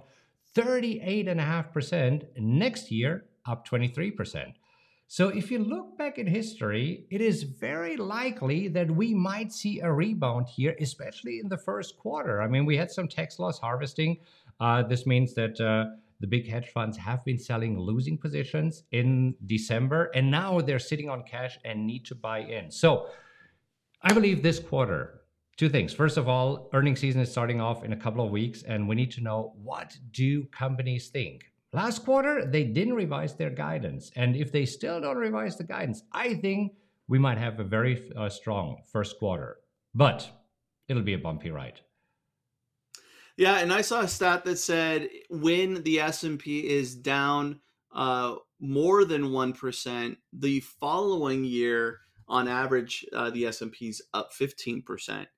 38.5%. 0.56 2.26
Next 2.38 2.90
year, 2.90 3.24
up 3.46 3.66
23%. 3.66 4.54
So 5.10 5.28
if 5.28 5.50
you 5.50 5.58
look 5.58 5.96
back 5.96 6.18
in 6.18 6.26
history, 6.26 7.06
it 7.10 7.22
is 7.22 7.42
very 7.42 7.96
likely 7.96 8.68
that 8.68 8.90
we 8.90 9.14
might 9.14 9.52
see 9.52 9.80
a 9.80 9.90
rebound 9.90 10.48
here, 10.48 10.76
especially 10.78 11.40
in 11.40 11.48
the 11.48 11.56
first 11.56 11.96
quarter. 11.96 12.42
I 12.42 12.46
mean, 12.46 12.66
we 12.66 12.76
had 12.76 12.90
some 12.90 13.08
tax 13.08 13.38
loss 13.38 13.58
harvesting. 13.58 14.18
Uh, 14.60 14.82
this 14.82 15.06
means 15.06 15.32
that 15.32 15.58
uh, 15.60 15.86
the 16.20 16.26
big 16.26 16.46
hedge 16.46 16.68
funds 16.68 16.98
have 16.98 17.24
been 17.24 17.38
selling 17.38 17.78
losing 17.78 18.18
positions 18.18 18.82
in 18.92 19.34
December, 19.46 20.10
and 20.14 20.30
now 20.30 20.60
they're 20.60 20.78
sitting 20.78 21.08
on 21.08 21.22
cash 21.22 21.58
and 21.64 21.86
need 21.86 22.04
to 22.04 22.14
buy 22.14 22.40
in. 22.40 22.70
So 22.70 23.06
I 24.02 24.12
believe 24.12 24.42
this 24.42 24.58
quarter 24.58 25.22
two 25.58 25.68
things. 25.68 25.92
First 25.92 26.16
of 26.16 26.28
all, 26.28 26.70
earnings 26.72 27.00
season 27.00 27.20
is 27.20 27.30
starting 27.30 27.60
off 27.60 27.84
in 27.84 27.92
a 27.92 27.96
couple 27.96 28.24
of 28.24 28.30
weeks, 28.30 28.62
and 28.62 28.88
we 28.88 28.94
need 28.94 29.10
to 29.10 29.20
know 29.20 29.52
what 29.60 29.98
do 30.12 30.44
companies 30.44 31.08
think. 31.08 31.52
Last 31.72 32.04
quarter, 32.04 32.46
they 32.46 32.64
didn't 32.64 32.94
revise 32.94 33.34
their 33.34 33.50
guidance, 33.50 34.10
and 34.16 34.36
if 34.36 34.52
they 34.52 34.64
still 34.64 35.00
don't 35.00 35.18
revise 35.18 35.58
the 35.58 35.64
guidance, 35.64 36.02
I 36.12 36.34
think 36.34 36.72
we 37.08 37.18
might 37.18 37.38
have 37.38 37.58
a 37.58 37.64
very 37.64 38.10
uh, 38.16 38.28
strong 38.28 38.82
first 38.90 39.18
quarter, 39.18 39.58
but 39.94 40.30
it'll 40.88 41.02
be 41.02 41.14
a 41.14 41.18
bumpy 41.18 41.50
ride. 41.50 41.80
Yeah, 43.36 43.58
and 43.58 43.72
I 43.72 43.82
saw 43.82 44.00
a 44.00 44.08
stat 44.08 44.44
that 44.44 44.56
said 44.56 45.08
when 45.28 45.82
the 45.82 46.00
S 46.00 46.24
and 46.24 46.38
P 46.38 46.68
is 46.68 46.94
down 46.94 47.60
uh, 47.92 48.36
more 48.60 49.04
than 49.04 49.32
one 49.32 49.52
percent, 49.52 50.18
the 50.32 50.60
following 50.60 51.44
year, 51.44 51.98
on 52.28 52.48
average, 52.48 53.04
uh, 53.12 53.30
the 53.30 53.46
S 53.46 53.60
and 53.60 53.72
P's 53.72 54.00
up 54.14 54.32
fifteen 54.32 54.82
percent 54.82 55.28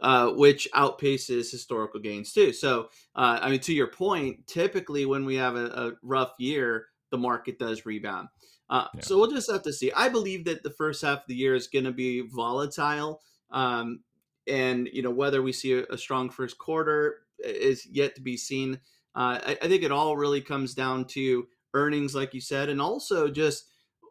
uh, 0.00 0.30
which 0.30 0.68
outpaces 0.74 1.50
historical 1.50 2.00
gains 2.00 2.32
too. 2.32 2.52
So, 2.52 2.88
uh, 3.14 3.38
I 3.42 3.50
mean, 3.50 3.60
to 3.60 3.74
your 3.74 3.88
point, 3.88 4.46
typically 4.46 5.06
when 5.06 5.24
we 5.24 5.36
have 5.36 5.56
a, 5.56 5.66
a 5.66 5.92
rough 6.02 6.32
year, 6.38 6.86
the 7.10 7.18
market 7.18 7.58
does 7.58 7.86
rebound. 7.86 8.28
Uh, 8.68 8.86
yeah. 8.94 9.00
So 9.02 9.18
we'll 9.18 9.30
just 9.30 9.50
have 9.50 9.62
to 9.64 9.72
see. 9.72 9.92
I 9.92 10.08
believe 10.08 10.44
that 10.44 10.62
the 10.62 10.70
first 10.70 11.02
half 11.02 11.18
of 11.18 11.24
the 11.26 11.34
year 11.34 11.54
is 11.54 11.66
going 11.66 11.84
to 11.84 11.92
be 11.92 12.20
volatile, 12.20 13.20
um, 13.50 14.00
and 14.46 14.88
you 14.92 15.02
know 15.02 15.10
whether 15.10 15.42
we 15.42 15.52
see 15.52 15.72
a, 15.72 15.84
a, 15.90 15.98
strong 15.98 16.30
first 16.30 16.56
quarter 16.56 17.22
is 17.40 17.84
yet 17.86 18.14
to 18.14 18.20
be 18.20 18.36
seen. 18.36 18.78
Uh, 19.14 19.40
I, 19.44 19.58
I 19.62 19.68
think 19.68 19.82
it 19.82 19.90
all 19.90 20.16
really 20.16 20.40
comes 20.40 20.74
down 20.74 21.06
to 21.06 21.48
earnings, 21.74 22.14
like 22.14 22.32
you 22.32 22.40
said, 22.40 22.68
and 22.68 22.80
also 22.80 23.28
just 23.28 23.64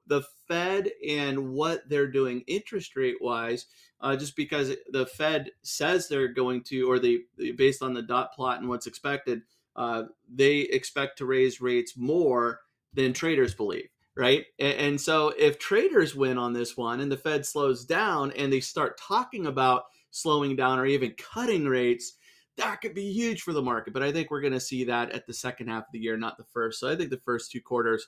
the 0.09 0.23
Fed 0.47 0.91
and 1.07 1.53
what 1.53 1.87
they're 1.87 2.11
doing 2.11 2.43
interest 2.47 2.95
rate 2.95 3.21
wise 3.21 3.67
uh, 4.01 4.15
just 4.15 4.35
because 4.35 4.73
the 4.91 5.05
Fed 5.05 5.51
says 5.61 6.07
they're 6.07 6.33
going 6.33 6.63
to, 6.63 6.89
or 6.89 6.99
they, 6.99 7.19
based 7.55 7.81
on 7.81 7.93
the 7.93 8.01
dot 8.01 8.33
plot 8.33 8.59
and 8.59 8.69
what's 8.69 8.87
expected, 8.87 9.41
uh, 9.75 10.03
they 10.33 10.59
expect 10.59 11.17
to 11.17 11.25
raise 11.25 11.61
rates 11.61 11.93
more 11.97 12.61
than 12.93 13.13
traders 13.13 13.53
believe, 13.53 13.89
right? 14.15 14.45
And, 14.57 14.73
and 14.73 15.01
so 15.01 15.33
if 15.37 15.59
traders 15.59 16.15
win 16.15 16.37
on 16.37 16.53
this 16.53 16.75
one 16.75 17.01
and 17.01 17.11
the 17.11 17.17
Fed 17.17 17.45
slows 17.45 17.85
down 17.85 18.31
and 18.31 18.51
they 18.51 18.61
start 18.61 18.99
talking 18.99 19.45
about 19.45 19.83
slowing 20.11 20.55
down 20.55 20.79
or 20.79 20.85
even 20.85 21.13
cutting 21.17 21.65
rates, 21.65 22.13
that 22.57 22.81
could 22.81 22.93
be 22.93 23.11
huge 23.11 23.41
for 23.41 23.53
the 23.53 23.61
market. 23.61 23.93
But 23.93 24.03
I 24.03 24.11
think 24.11 24.31
we're 24.31 24.41
going 24.41 24.53
to 24.53 24.59
see 24.59 24.85
that 24.85 25.11
at 25.11 25.27
the 25.27 25.33
second 25.33 25.67
half 25.67 25.83
of 25.83 25.91
the 25.93 25.99
year, 25.99 26.17
not 26.17 26.37
the 26.37 26.45
first. 26.53 26.79
So 26.79 26.89
I 26.89 26.95
think 26.95 27.09
the 27.09 27.21
first 27.25 27.51
two 27.51 27.61
quarters 27.61 28.07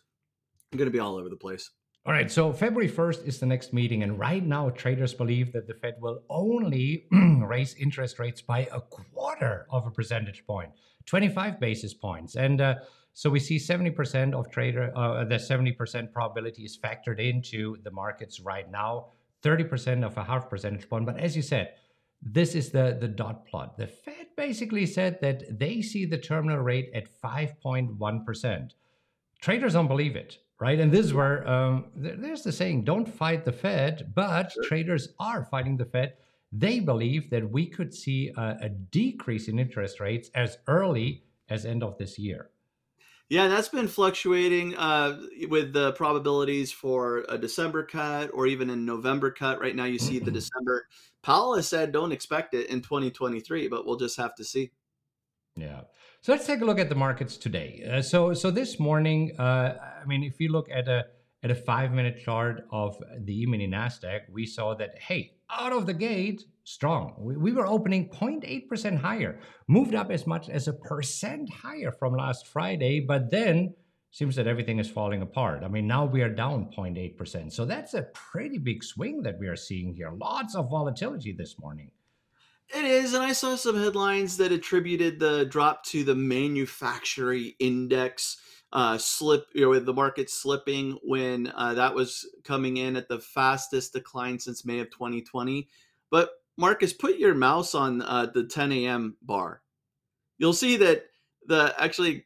are 0.74 0.78
going 0.78 0.90
to 0.90 0.94
be 0.94 1.00
all 1.00 1.16
over 1.18 1.30
the 1.30 1.36
place. 1.36 1.70
All 2.04 2.14
right, 2.14 2.32
so 2.32 2.52
February 2.52 2.90
1st 2.90 3.28
is 3.28 3.40
the 3.40 3.46
next 3.46 3.74
meeting, 3.74 4.02
and 4.02 4.18
right 4.18 4.44
now 4.44 4.72
traders 4.72 5.14
believe 5.14 5.54
that 5.54 5.68
the 5.68 5.76
Fed 5.76 5.98
will 6.00 6.24
only 6.32 7.06
raise 7.12 7.76
interest 7.76 8.18
rates 8.18 8.42
by 8.42 8.68
a 8.72 8.82
quarter 8.82 9.68
of 9.70 9.86
a 9.86 9.92
percentage 9.92 10.44
point, 10.48 10.72
25 11.06 11.60
basis 11.60 11.94
points. 11.94 12.36
And 12.36 12.60
uh, 12.60 12.76
so 13.14 13.30
we 13.30 13.40
see 13.40 13.58
70% 13.58 14.34
of 14.34 14.50
trader, 14.50 14.92
uh, 14.96 15.26
the 15.26 15.36
70% 15.36 16.12
probability 16.12 16.64
is 16.64 16.76
factored 16.76 17.20
into 17.20 17.78
the 17.84 17.92
markets 17.92 18.40
right 18.40 18.70
now, 18.72 19.10
30% 19.44 20.04
of 20.04 20.18
a 20.18 20.24
half 20.24 20.50
percentage 20.50 20.90
point. 20.90 21.06
But 21.06 21.20
as 21.20 21.36
you 21.36 21.44
said, 21.44 21.76
this 22.20 22.56
is 22.56 22.72
the, 22.72 22.98
the 23.00 23.08
dot 23.08 23.46
plot. 23.46 23.78
The 23.78 23.86
Fed 23.86 24.30
basically 24.36 24.88
said 24.88 25.20
that 25.22 25.60
they 25.60 25.84
see 25.84 26.06
the 26.06 26.18
terminal 26.18 26.64
rate 26.64 26.90
at 26.96 27.10
5.1%. 27.22 28.72
Traders 29.40 29.74
don't 29.74 29.88
believe 29.88 30.16
it, 30.16 30.40
right? 30.62 30.80
And 30.80 30.92
this 30.92 31.08
is 31.08 31.14
where 31.14 31.46
um, 31.48 31.86
there's 31.96 32.44
the 32.44 32.52
saying, 32.52 32.84
don't 32.84 33.08
fight 33.08 33.44
the 33.44 33.52
Fed, 33.52 34.14
but 34.14 34.52
sure. 34.52 34.64
traders 34.64 35.10
are 35.20 35.44
fighting 35.44 35.76
the 35.76 35.86
Fed. 35.86 36.14
They 36.52 36.80
believe 36.80 37.32
that 37.32 37.50
we 37.50 37.66
could 37.66 37.92
see 37.92 38.32
a, 38.38 38.58
a 38.62 38.70
decrease 38.70 39.48
in 39.48 39.58
interest 39.58 40.00
rates 40.00 40.30
as 40.36 40.60
early 40.68 41.24
as 41.50 41.66
end 41.66 41.82
of 41.82 41.98
this 41.98 42.20
year. 42.20 42.52
Yeah, 43.28 43.48
that's 43.48 43.70
been 43.70 43.88
fluctuating 43.88 44.76
uh, 44.76 45.20
with 45.50 45.74
the 45.74 45.94
probabilities 45.94 46.72
for 46.72 47.26
a 47.28 47.40
December 47.40 47.84
cut 47.84 48.30
or 48.32 48.46
even 48.46 48.70
a 48.70 48.76
November 48.76 49.32
cut. 49.32 49.60
Right 49.60 49.76
now, 49.76 49.86
you 49.86 49.98
see 49.98 50.20
the 50.20 50.26
mm-hmm. 50.26 50.34
December. 50.34 50.86
Powell 51.24 51.56
has 51.56 51.68
said 51.68 51.92
don't 51.92 52.12
expect 52.12 52.54
it 52.54 52.70
in 52.70 52.82
2023, 52.82 53.68
but 53.68 53.86
we'll 53.86 53.96
just 53.96 54.18
have 54.18 54.36
to 54.36 54.44
see. 54.44 54.72
Yeah. 55.56 55.82
So 56.22 56.34
let's 56.34 56.46
take 56.46 56.62
a 56.62 56.66
look 56.66 56.78
at 56.78 56.90
the 56.90 56.96
markets 56.96 57.38
today. 57.38 57.90
Uh, 57.90 58.02
so 58.02 58.34
so 58.34 58.52
this 58.52 58.80
morning, 58.80 59.40
uh, 59.40 59.76
I 60.02 60.06
mean, 60.06 60.24
if 60.24 60.40
you 60.40 60.50
look 60.50 60.70
at 60.70 60.88
a 60.88 61.06
at 61.44 61.52
a 61.52 61.56
five 61.56 61.92
minute 61.92 62.20
chart 62.24 62.68
of 62.72 63.02
the 63.20 63.42
E-mini 63.42 63.68
Nasdaq, 63.68 64.22
we 64.32 64.46
saw 64.46 64.76
that 64.76 65.00
hey, 65.00 65.34
out 65.50 65.74
of 65.74 65.86
the 65.86 65.94
gate, 65.94 66.44
strong. 66.64 67.16
We, 67.18 67.36
we 67.38 67.52
were 67.52 67.68
opening 67.68 68.10
0.8% 68.10 69.00
higher, 69.00 69.40
moved 69.68 69.96
up 69.96 70.12
as 70.12 70.28
much 70.28 70.50
as 70.50 70.68
a 70.68 70.74
percent 70.74 71.52
higher 71.52 71.92
from 71.92 72.14
last 72.14 72.48
Friday, 72.48 73.00
but 73.00 73.32
then 73.32 73.74
seems 74.12 74.36
that 74.36 74.48
everything 74.48 74.78
is 74.78 74.90
falling 74.90 75.22
apart. 75.22 75.64
I 75.64 75.70
mean, 75.70 75.88
now 75.88 76.06
we 76.06 76.22
are 76.22 76.30
down 76.30 76.70
0.8%. 76.78 77.52
So 77.52 77.66
that's 77.66 77.94
a 77.94 78.04
pretty 78.14 78.58
big 78.58 78.84
swing 78.84 79.24
that 79.24 79.40
we 79.40 79.48
are 79.48 79.56
seeing 79.56 79.94
here. 79.94 80.12
Lots 80.12 80.54
of 80.54 80.70
volatility 80.70 81.32
this 81.32 81.58
morning. 81.58 81.92
It 82.74 82.86
is, 82.86 83.14
and 83.14 83.24
I 83.24 83.34
saw 83.34 83.56
some 83.56 83.78
headlines 83.78 84.38
that 84.38 84.52
attributed 84.52 85.20
the 85.20 85.46
drop 85.46 85.84
to 85.88 86.04
the 86.04 86.16
manufacturing 86.16 87.54
index 87.60 88.38
uh, 88.74 88.98
slip, 88.98 89.48
you 89.54 89.62
know, 89.62 89.70
with 89.70 89.86
the 89.86 89.94
market 89.94 90.30
slipping 90.30 90.98
when 91.04 91.52
uh, 91.56 91.74
that 91.74 91.94
was 91.94 92.26
coming 92.44 92.78
in 92.78 92.96
at 92.96 93.08
the 93.10 93.20
fastest 93.20 93.94
decline 93.94 94.40
since 94.40 94.66
May 94.66 94.80
of 94.80 94.90
2020. 94.92 95.68
But 96.10 96.30
Marcus, 96.58 96.94
put 96.94 97.18
your 97.18 97.34
mouse 97.34 97.76
on 97.76 98.02
uh, 98.02 98.28
the 98.34 98.46
10 98.46 98.72
a.m. 98.72 99.18
bar. 99.22 99.62
You'll 100.38 100.54
see 100.54 100.78
that 100.78 101.06
the 101.48 101.74
actually, 101.78 102.26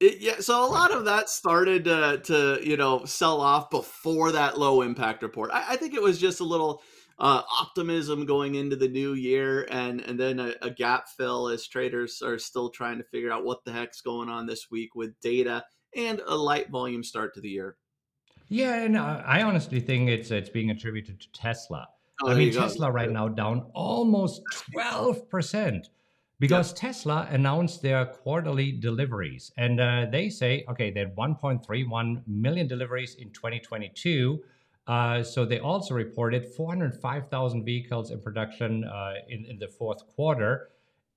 it, 0.00 0.18
yeah. 0.18 0.40
So 0.40 0.64
a 0.64 0.66
lot 0.66 0.92
of 0.92 1.04
that 1.04 1.28
started 1.28 1.86
uh, 1.86 2.18
to 2.18 2.60
you 2.62 2.76
know 2.76 3.04
sell 3.04 3.40
off 3.40 3.70
before 3.70 4.32
that 4.32 4.58
low 4.58 4.82
impact 4.82 5.22
report. 5.22 5.50
I, 5.52 5.72
I 5.72 5.76
think 5.76 5.94
it 5.94 6.02
was 6.02 6.18
just 6.18 6.40
a 6.40 6.44
little 6.44 6.82
uh, 7.18 7.42
optimism 7.60 8.26
going 8.26 8.54
into 8.54 8.76
the 8.76 8.88
new 8.88 9.14
year, 9.14 9.66
and 9.70 10.00
and 10.00 10.18
then 10.18 10.40
a, 10.40 10.54
a 10.62 10.70
gap 10.70 11.08
fill 11.08 11.48
as 11.48 11.66
traders 11.66 12.22
are 12.22 12.38
still 12.38 12.70
trying 12.70 12.98
to 12.98 13.04
figure 13.04 13.32
out 13.32 13.44
what 13.44 13.64
the 13.64 13.72
heck's 13.72 14.00
going 14.00 14.28
on 14.28 14.46
this 14.46 14.70
week 14.70 14.94
with 14.94 15.18
data 15.20 15.64
and 15.94 16.20
a 16.26 16.36
light 16.36 16.70
volume 16.70 17.04
start 17.04 17.34
to 17.34 17.40
the 17.40 17.50
year. 17.50 17.76
Yeah, 18.48 18.82
and 18.82 18.98
I 18.98 19.42
honestly 19.42 19.80
think 19.80 20.10
it's 20.10 20.30
it's 20.30 20.50
being 20.50 20.70
attributed 20.70 21.20
to 21.20 21.32
Tesla. 21.32 21.88
Oh, 22.22 22.30
I 22.30 22.34
mean, 22.34 22.52
Tesla 22.52 22.88
go. 22.88 22.92
right 22.92 23.10
now 23.10 23.28
down 23.28 23.66
almost 23.72 24.42
12% 24.76 25.88
because 26.38 26.70
yep. 26.70 26.76
Tesla 26.76 27.28
announced 27.30 27.82
their 27.82 28.04
quarterly 28.04 28.72
deliveries. 28.72 29.52
And 29.56 29.80
uh, 29.80 30.06
they 30.10 30.28
say, 30.28 30.64
okay, 30.68 30.90
they 30.90 31.00
had 31.00 31.16
1.31 31.16 32.22
million 32.26 32.66
deliveries 32.66 33.14
in 33.14 33.30
2022. 33.30 34.42
Uh, 34.86 35.22
so 35.22 35.44
they 35.44 35.60
also 35.60 35.94
reported 35.94 36.44
405,000 36.44 37.64
vehicles 37.64 38.10
in 38.10 38.20
production 38.20 38.84
uh, 38.84 39.14
in, 39.28 39.44
in 39.44 39.58
the 39.58 39.68
fourth 39.68 40.06
quarter. 40.14 40.70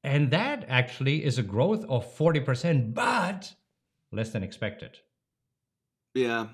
And 0.04 0.30
that 0.32 0.66
actually 0.68 1.26
is 1.26 1.40
a 1.40 1.44
growth 1.44 1.84
of 1.90 2.06
40%, 2.16 2.94
but 2.94 3.52
less 4.12 4.30
than 4.30 4.44
expected. 4.44 5.00
Yeah. 6.14 6.48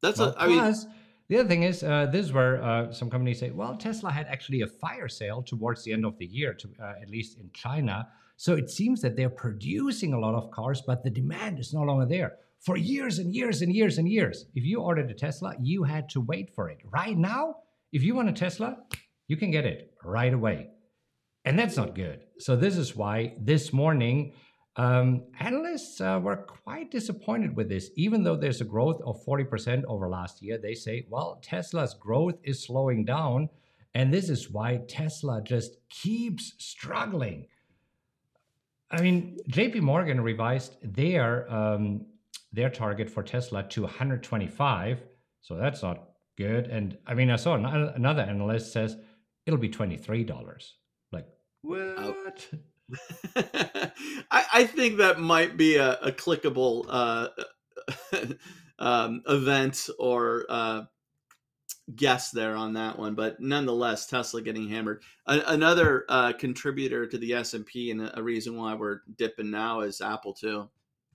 That's 0.00 0.20
well, 0.20 0.34
a, 0.38 0.42
I 0.42 0.46
plus, 0.46 0.84
mean, 0.84 0.94
the 1.28 1.38
other 1.38 1.48
thing 1.48 1.64
is, 1.64 1.82
uh, 1.82 2.06
this 2.06 2.26
is 2.26 2.32
where 2.32 2.62
uh, 2.62 2.92
some 2.92 3.10
companies 3.10 3.40
say, 3.40 3.50
well, 3.50 3.76
Tesla 3.76 4.12
had 4.12 4.26
actually 4.28 4.60
a 4.60 4.68
fire 4.68 5.08
sale 5.08 5.42
towards 5.42 5.82
the 5.82 5.92
end 5.92 6.06
of 6.06 6.16
the 6.18 6.26
year, 6.26 6.54
to, 6.54 6.68
uh, 6.80 6.94
at 7.02 7.10
least 7.10 7.38
in 7.38 7.50
China. 7.52 8.08
So 8.36 8.54
it 8.54 8.70
seems 8.70 9.00
that 9.00 9.16
they're 9.16 9.28
producing 9.28 10.12
a 10.12 10.20
lot 10.20 10.34
of 10.36 10.52
cars, 10.52 10.82
but 10.86 11.02
the 11.02 11.10
demand 11.10 11.58
is 11.58 11.74
no 11.74 11.82
longer 11.82 12.06
there. 12.06 12.36
For 12.66 12.76
years 12.76 13.20
and 13.20 13.32
years 13.32 13.62
and 13.62 13.72
years 13.72 13.98
and 13.98 14.08
years, 14.08 14.46
if 14.56 14.64
you 14.64 14.80
ordered 14.80 15.08
a 15.08 15.14
Tesla, 15.14 15.54
you 15.62 15.84
had 15.84 16.08
to 16.10 16.20
wait 16.20 16.52
for 16.52 16.68
it. 16.68 16.78
Right 16.84 17.16
now, 17.16 17.58
if 17.92 18.02
you 18.02 18.16
want 18.16 18.28
a 18.28 18.32
Tesla, 18.32 18.78
you 19.28 19.36
can 19.36 19.52
get 19.52 19.64
it 19.64 19.94
right 20.02 20.34
away. 20.34 20.70
And 21.44 21.56
that's 21.56 21.76
not 21.76 21.94
good. 21.94 22.22
So, 22.40 22.56
this 22.56 22.76
is 22.76 22.96
why 22.96 23.34
this 23.38 23.72
morning, 23.72 24.32
um, 24.74 25.26
analysts 25.38 26.00
uh, 26.00 26.18
were 26.20 26.38
quite 26.38 26.90
disappointed 26.90 27.54
with 27.54 27.68
this. 27.68 27.90
Even 27.94 28.24
though 28.24 28.36
there's 28.36 28.60
a 28.60 28.64
growth 28.64 29.00
of 29.06 29.24
40% 29.24 29.84
over 29.84 30.08
last 30.08 30.42
year, 30.42 30.58
they 30.58 30.74
say, 30.74 31.06
well, 31.08 31.38
Tesla's 31.44 31.94
growth 31.94 32.34
is 32.42 32.64
slowing 32.66 33.04
down. 33.04 33.48
And 33.94 34.12
this 34.12 34.28
is 34.28 34.50
why 34.50 34.80
Tesla 34.88 35.40
just 35.40 35.76
keeps 35.88 36.54
struggling. 36.58 37.46
I 38.90 39.00
mean, 39.02 39.38
JP 39.48 39.82
Morgan 39.82 40.20
revised 40.20 40.76
their, 40.82 41.48
um, 41.48 42.06
their 42.52 42.70
target 42.70 43.10
for 43.10 43.22
Tesla 43.22 43.62
to 43.64 43.82
125. 43.82 45.02
So 45.42 45.56
that's 45.56 45.82
not 45.82 46.08
good. 46.36 46.66
And 46.66 46.96
I 47.06 47.14
mean, 47.14 47.30
I 47.30 47.36
saw 47.36 47.54
another 47.54 48.22
analyst 48.22 48.72
says 48.72 48.96
it'll 49.46 49.58
be 49.58 49.68
$23. 49.68 50.72
Like, 51.12 51.26
what? 51.62 52.48
I, 53.36 54.44
I, 54.54 54.64
think 54.64 54.98
that 54.98 55.18
might 55.18 55.56
be 55.56 55.76
a, 55.76 55.94
a 55.94 56.12
clickable 56.12 56.86
uh, 56.88 57.28
um, 58.78 59.22
event 59.26 59.88
or 59.98 60.46
uh, 60.48 60.82
guess 61.94 62.30
there 62.30 62.56
on 62.56 62.74
that 62.74 62.98
one, 62.98 63.14
but 63.14 63.40
nonetheless, 63.40 64.06
Tesla 64.06 64.42
getting 64.42 64.68
hammered. 64.68 65.02
A, 65.26 65.40
another 65.46 66.04
uh, 66.08 66.32
contributor 66.32 67.06
to 67.06 67.18
the 67.18 67.34
S 67.34 67.54
and 67.54 67.64
P, 67.64 67.90
and 67.90 68.10
a 68.14 68.22
reason 68.22 68.56
why 68.56 68.74
we're 68.74 69.00
dipping 69.16 69.50
now 69.50 69.80
is 69.80 70.00
Apple 70.00 70.32
too. 70.32 70.68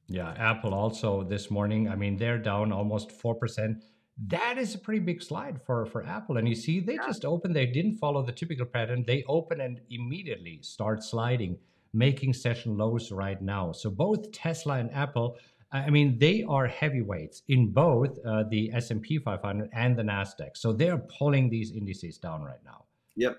Yeah, 0.08 0.34
Apple 0.38 0.74
also 0.74 1.24
this 1.24 1.50
morning. 1.50 1.89
I 1.89 1.96
mean, 1.96 2.17
they're 2.17 2.38
down 2.38 2.72
almost 2.72 3.12
four 3.12 3.36
percent. 3.36 3.84
That 4.27 4.58
is 4.58 4.75
a 4.75 4.77
pretty 4.77 5.00
big 5.00 5.22
slide 5.22 5.62
for 5.65 5.86
for 5.86 6.05
Apple. 6.05 6.38
And 6.38 6.48
you 6.48 6.55
see, 6.55 6.79
they 6.79 6.96
yeah. 6.96 7.08
just 7.08 7.25
opened. 7.25 7.55
They 7.55 7.65
didn't 7.65 7.98
follow 7.98 8.24
the 8.24 8.31
typical 8.31 8.65
pattern. 8.65 9.03
They 9.05 9.24
open 9.27 9.62
and 9.62 9.79
immediately 9.89 10.60
start 10.62 11.03
sliding, 11.03 11.58
making 11.93 12.34
session 12.34 12.77
lows 12.77 13.12
right 13.12 13.41
now. 13.41 13.72
So 13.72 13.89
both 13.89 14.31
Tesla 14.31 14.79
and 14.79 14.91
Apple. 14.93 15.38
I 15.74 15.89
mean, 15.89 16.20
they 16.20 16.43
are 16.50 16.67
heavyweights 16.67 17.43
in 17.48 17.72
both 17.72 18.20
uh, 18.25 18.43
the 18.50 18.74
S&P 18.74 19.20
500 19.20 19.70
and 19.72 19.98
the 19.98 20.03
Nasdaq. 20.03 20.58
So 20.58 20.74
they're 20.74 20.98
pulling 20.98 21.50
these 21.50 21.72
indices 21.72 22.17
down 22.17 22.43
right 22.43 22.60
now. 22.65 22.84
Yep. 23.15 23.38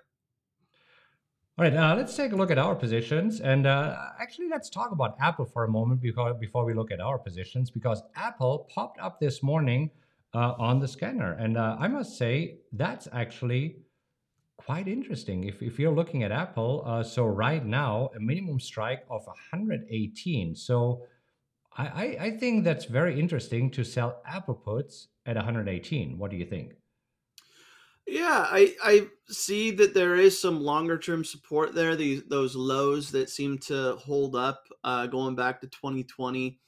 All 1.58 1.64
right, 1.66 1.76
uh, 1.76 1.94
let's 1.94 2.16
take 2.16 2.32
a 2.32 2.36
look 2.36 2.50
at 2.50 2.56
our 2.56 2.74
positions. 2.74 3.40
And 3.40 3.66
uh, 3.66 3.94
actually, 4.18 4.48
let's 4.48 4.70
talk 4.70 4.90
about 4.90 5.16
Apple 5.20 5.44
for 5.44 5.64
a 5.64 5.68
moment 5.68 6.00
before, 6.00 6.32
before 6.32 6.64
we 6.64 6.72
look 6.72 6.90
at 6.90 6.98
our 6.98 7.18
positions, 7.18 7.70
because 7.70 8.02
Apple 8.16 8.66
popped 8.74 8.98
up 8.98 9.20
this 9.20 9.42
morning 9.42 9.90
uh, 10.32 10.54
on 10.58 10.78
the 10.78 10.88
scanner. 10.88 11.32
And 11.34 11.58
uh, 11.58 11.76
I 11.78 11.88
must 11.88 12.16
say, 12.16 12.60
that's 12.72 13.06
actually 13.12 13.76
quite 14.56 14.88
interesting. 14.88 15.44
If, 15.44 15.60
if 15.60 15.78
you're 15.78 15.92
looking 15.94 16.22
at 16.22 16.32
Apple, 16.32 16.84
uh, 16.86 17.02
so 17.02 17.26
right 17.26 17.64
now, 17.64 18.08
a 18.16 18.20
minimum 18.20 18.58
strike 18.58 19.04
of 19.10 19.26
118. 19.26 20.56
So 20.56 21.02
I, 21.76 21.86
I, 21.86 22.16
I 22.18 22.30
think 22.38 22.64
that's 22.64 22.86
very 22.86 23.20
interesting 23.20 23.70
to 23.72 23.84
sell 23.84 24.22
Apple 24.26 24.54
puts 24.54 25.08
at 25.26 25.36
118. 25.36 26.16
What 26.16 26.30
do 26.30 26.38
you 26.38 26.46
think? 26.46 26.76
Yeah, 28.06 28.46
I 28.50 28.74
I 28.82 29.06
see 29.28 29.70
that 29.72 29.94
there 29.94 30.16
is 30.16 30.40
some 30.40 30.60
longer 30.60 30.98
term 30.98 31.24
support 31.24 31.74
there. 31.74 31.94
These 31.96 32.24
those 32.24 32.56
lows 32.56 33.12
that 33.12 33.30
seem 33.30 33.58
to 33.60 33.94
hold 33.96 34.34
up 34.34 34.64
uh, 34.82 35.06
going 35.06 35.36
back 35.36 35.60
to 35.60 35.68
2020 35.68 36.58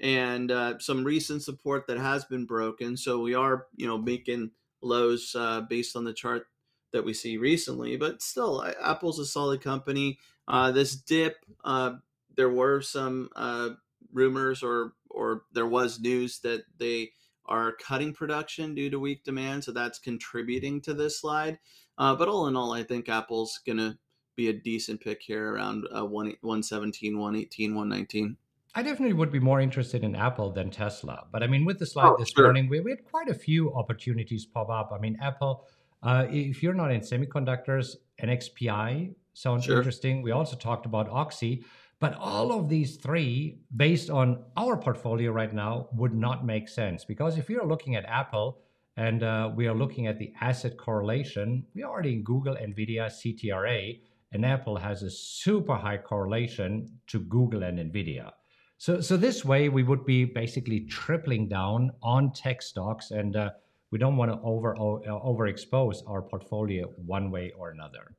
and 0.00 0.50
uh, 0.50 0.78
some 0.78 1.04
recent 1.04 1.42
support 1.42 1.86
that 1.88 1.98
has 1.98 2.24
been 2.24 2.46
broken. 2.46 2.96
So 2.96 3.20
we 3.20 3.34
are, 3.34 3.66
you 3.76 3.86
know, 3.86 3.98
making 3.98 4.52
lows 4.82 5.34
uh, 5.36 5.62
based 5.62 5.96
on 5.96 6.04
the 6.04 6.12
chart 6.12 6.46
that 6.92 7.04
we 7.04 7.12
see 7.12 7.38
recently. 7.38 7.96
But 7.96 8.22
still, 8.22 8.64
Apple's 8.82 9.18
a 9.18 9.26
solid 9.26 9.62
company. 9.62 10.18
Uh, 10.46 10.70
this 10.72 10.94
dip, 10.94 11.36
uh, 11.64 11.94
there 12.36 12.50
were 12.50 12.80
some 12.80 13.30
uh, 13.34 13.70
rumors 14.12 14.62
or 14.62 14.92
or 15.10 15.42
there 15.52 15.66
was 15.66 16.00
news 16.00 16.40
that 16.40 16.64
they 16.78 17.10
are 17.46 17.72
cutting 17.72 18.12
production 18.12 18.74
due 18.74 18.90
to 18.90 18.98
weak 18.98 19.24
demand, 19.24 19.64
so 19.64 19.72
that's 19.72 19.98
contributing 19.98 20.80
to 20.82 20.94
this 20.94 21.20
slide. 21.20 21.58
Uh, 21.98 22.14
but 22.14 22.28
all 22.28 22.48
in 22.48 22.56
all, 22.56 22.72
I 22.72 22.82
think 22.82 23.08
Apple's 23.08 23.60
gonna 23.66 23.98
be 24.36 24.48
a 24.48 24.52
decent 24.52 25.00
pick 25.00 25.22
here 25.22 25.54
around 25.54 25.86
uh, 25.96 26.04
117, 26.04 27.18
118, 27.18 27.74
119. 27.74 28.36
I 28.74 28.82
definitely 28.82 29.12
would 29.12 29.30
be 29.30 29.38
more 29.38 29.60
interested 29.60 30.02
in 30.02 30.16
Apple 30.16 30.50
than 30.50 30.70
Tesla. 30.70 31.26
But 31.30 31.42
I 31.42 31.46
mean, 31.46 31.64
with 31.64 31.78
the 31.78 31.86
slide 31.86 32.08
oh, 32.08 32.16
this 32.18 32.30
sure. 32.30 32.44
morning, 32.44 32.68
we, 32.68 32.80
we, 32.80 32.90
had 32.90 33.04
quite 33.04 33.28
a 33.28 33.34
few 33.34 33.72
opportunities 33.72 34.46
pop 34.46 34.68
up. 34.68 34.90
I 34.92 34.98
mean, 34.98 35.16
Apple, 35.22 35.64
uh, 36.02 36.26
if 36.28 36.62
you're 36.62 36.74
not 36.74 36.90
in 36.90 37.00
semiconductors, 37.00 37.96
NXPI 38.22 39.14
sounds 39.32 39.64
Sure. 39.64 39.76
interesting. 39.76 40.22
We 40.22 40.32
also 40.32 40.56
talked 40.56 40.86
about 40.86 41.08
Oxy, 41.08 41.64
but 42.00 42.14
all 42.14 42.52
of 42.52 42.68
these 42.68 42.96
three, 42.96 43.58
based 43.76 44.10
on 44.10 44.44
our 44.56 44.76
portfolio 44.76 45.30
right 45.30 45.52
now, 45.52 45.88
would 45.92 46.14
not 46.14 46.44
make 46.44 46.68
sense 46.68 47.04
because 47.04 47.38
if 47.38 47.48
you're 47.48 47.66
looking 47.66 47.96
at 47.96 48.04
Apple 48.06 48.58
and 48.96 49.22
uh, 49.22 49.50
we 49.54 49.66
are 49.66 49.74
looking 49.74 50.06
at 50.06 50.18
the 50.18 50.32
asset 50.40 50.76
correlation, 50.76 51.64
we 51.74 51.82
are 51.82 51.90
already 51.90 52.14
in 52.14 52.22
Google, 52.22 52.56
Nvidia, 52.56 53.06
CTRA, 53.06 53.98
and 54.32 54.44
Apple 54.44 54.76
has 54.76 55.02
a 55.02 55.10
super 55.10 55.76
high 55.76 55.96
correlation 55.96 56.88
to 57.06 57.20
Google 57.20 57.62
and 57.62 57.78
Nvidia. 57.78 58.32
So, 58.78 59.00
so 59.00 59.16
this 59.16 59.44
way 59.44 59.68
we 59.68 59.84
would 59.84 60.04
be 60.04 60.24
basically 60.24 60.80
tripling 60.80 61.48
down 61.48 61.92
on 62.02 62.32
tech 62.32 62.60
stocks, 62.60 63.12
and 63.12 63.36
uh, 63.36 63.50
we 63.90 63.98
don't 63.98 64.16
want 64.16 64.32
to 64.32 64.40
over 64.42 64.76
o- 64.76 65.02
uh, 65.02 65.24
overexpose 65.24 65.98
our 66.08 66.20
portfolio 66.20 66.88
one 67.06 67.30
way 67.30 67.52
or 67.56 67.70
another. 67.70 68.16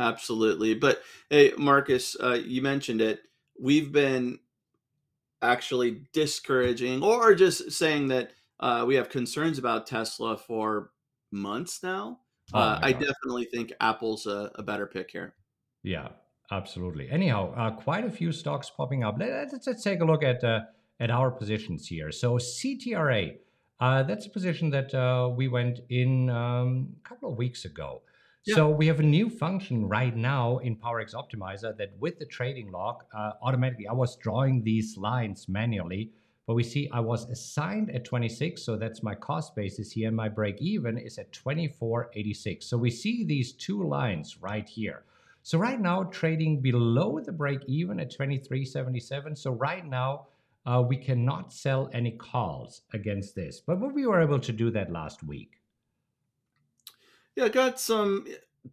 Absolutely. 0.00 0.74
But 0.74 1.02
hey, 1.28 1.52
Marcus, 1.58 2.16
uh, 2.18 2.38
you 2.42 2.62
mentioned 2.62 3.02
it. 3.02 3.20
We've 3.60 3.92
been 3.92 4.38
actually 5.42 6.04
discouraging 6.14 7.02
or 7.02 7.34
just 7.34 7.70
saying 7.72 8.08
that 8.08 8.30
uh, 8.58 8.84
we 8.86 8.94
have 8.94 9.10
concerns 9.10 9.58
about 9.58 9.86
Tesla 9.86 10.38
for 10.38 10.90
months 11.30 11.82
now. 11.82 12.20
Oh 12.54 12.58
Uh, 12.58 12.80
I 12.82 12.92
definitely 12.92 13.44
think 13.44 13.72
Apple's 13.80 14.26
a, 14.26 14.50
a 14.54 14.62
better 14.62 14.86
pick 14.86 15.10
here. 15.10 15.34
Yeah, 15.82 16.08
absolutely. 16.50 17.10
Anyhow, 17.10 17.52
uh, 17.54 17.70
quite 17.72 18.04
a 18.06 18.10
few 18.10 18.32
stocks 18.32 18.70
popping 18.74 19.04
up. 19.04 19.16
Let, 19.18 19.30
us 19.30 19.66
let's 19.66 19.82
take 19.82 20.00
a 20.00 20.04
look 20.04 20.24
at 20.24 20.42
uh, 20.42 20.60
at 20.98 21.10
our 21.10 21.30
positions 21.30 21.86
here. 21.86 22.10
So 22.10 22.38
CTRA, 22.38 23.36
uh, 23.80 24.02
that's 24.04 24.26
a 24.26 24.30
position 24.30 24.70
that 24.70 24.94
uh, 24.94 25.28
we 25.28 25.48
went 25.48 25.80
in 25.90 26.30
um, 26.30 26.88
a 27.04 27.08
couple 27.08 27.30
of 27.30 27.36
weeks 27.36 27.66
ago. 27.66 28.02
So 28.48 28.70
we 28.70 28.86
have 28.86 29.00
a 29.00 29.04
new 29.04 29.28
function 29.28 29.86
right 29.86 30.16
now 30.16 30.58
in 30.58 30.74
PowerX 30.74 31.14
Optimizer 31.14 31.76
that 31.76 31.92
with 31.98 32.18
the 32.18 32.24
trading 32.24 32.72
log, 32.72 33.04
uh, 33.14 33.32
automatically 33.42 33.86
I 33.86 33.92
was 33.92 34.16
drawing 34.16 34.62
these 34.62 34.96
lines 34.96 35.46
manually, 35.46 36.10
but 36.46 36.54
we 36.54 36.62
see 36.62 36.88
I 36.90 37.00
was 37.00 37.28
assigned 37.28 37.90
at 37.90 38.06
26, 38.06 38.62
so 38.62 38.76
that's 38.76 39.02
my 39.02 39.14
cost 39.14 39.54
basis 39.54 39.92
here, 39.92 40.08
and 40.08 40.16
my 40.16 40.30
break 40.30 40.56
even 40.62 40.96
is 40.96 41.18
at 41.18 41.30
24.86. 41.32 42.64
So 42.64 42.78
we 42.78 42.90
see 42.90 43.24
these 43.24 43.52
two 43.52 43.86
lines 43.86 44.38
right 44.40 44.66
here. 44.66 45.04
So 45.42 45.58
right 45.58 45.80
now 45.80 46.04
trading 46.04 46.62
below 46.62 47.20
the 47.20 47.32
break 47.32 47.60
even 47.66 48.00
at 48.00 48.10
23.77. 48.10 49.36
So 49.36 49.50
right 49.50 49.86
now 49.86 50.28
uh, 50.64 50.82
we 50.86 50.96
cannot 50.96 51.52
sell 51.52 51.90
any 51.92 52.12
calls 52.12 52.82
against 52.94 53.34
this, 53.34 53.60
but 53.60 53.76
we 53.92 54.06
were 54.06 54.22
able 54.22 54.40
to 54.40 54.52
do 54.52 54.70
that 54.70 54.90
last 54.90 55.22
week. 55.22 55.59
Yeah, 57.36 57.48
got 57.48 57.80
some 57.80 58.26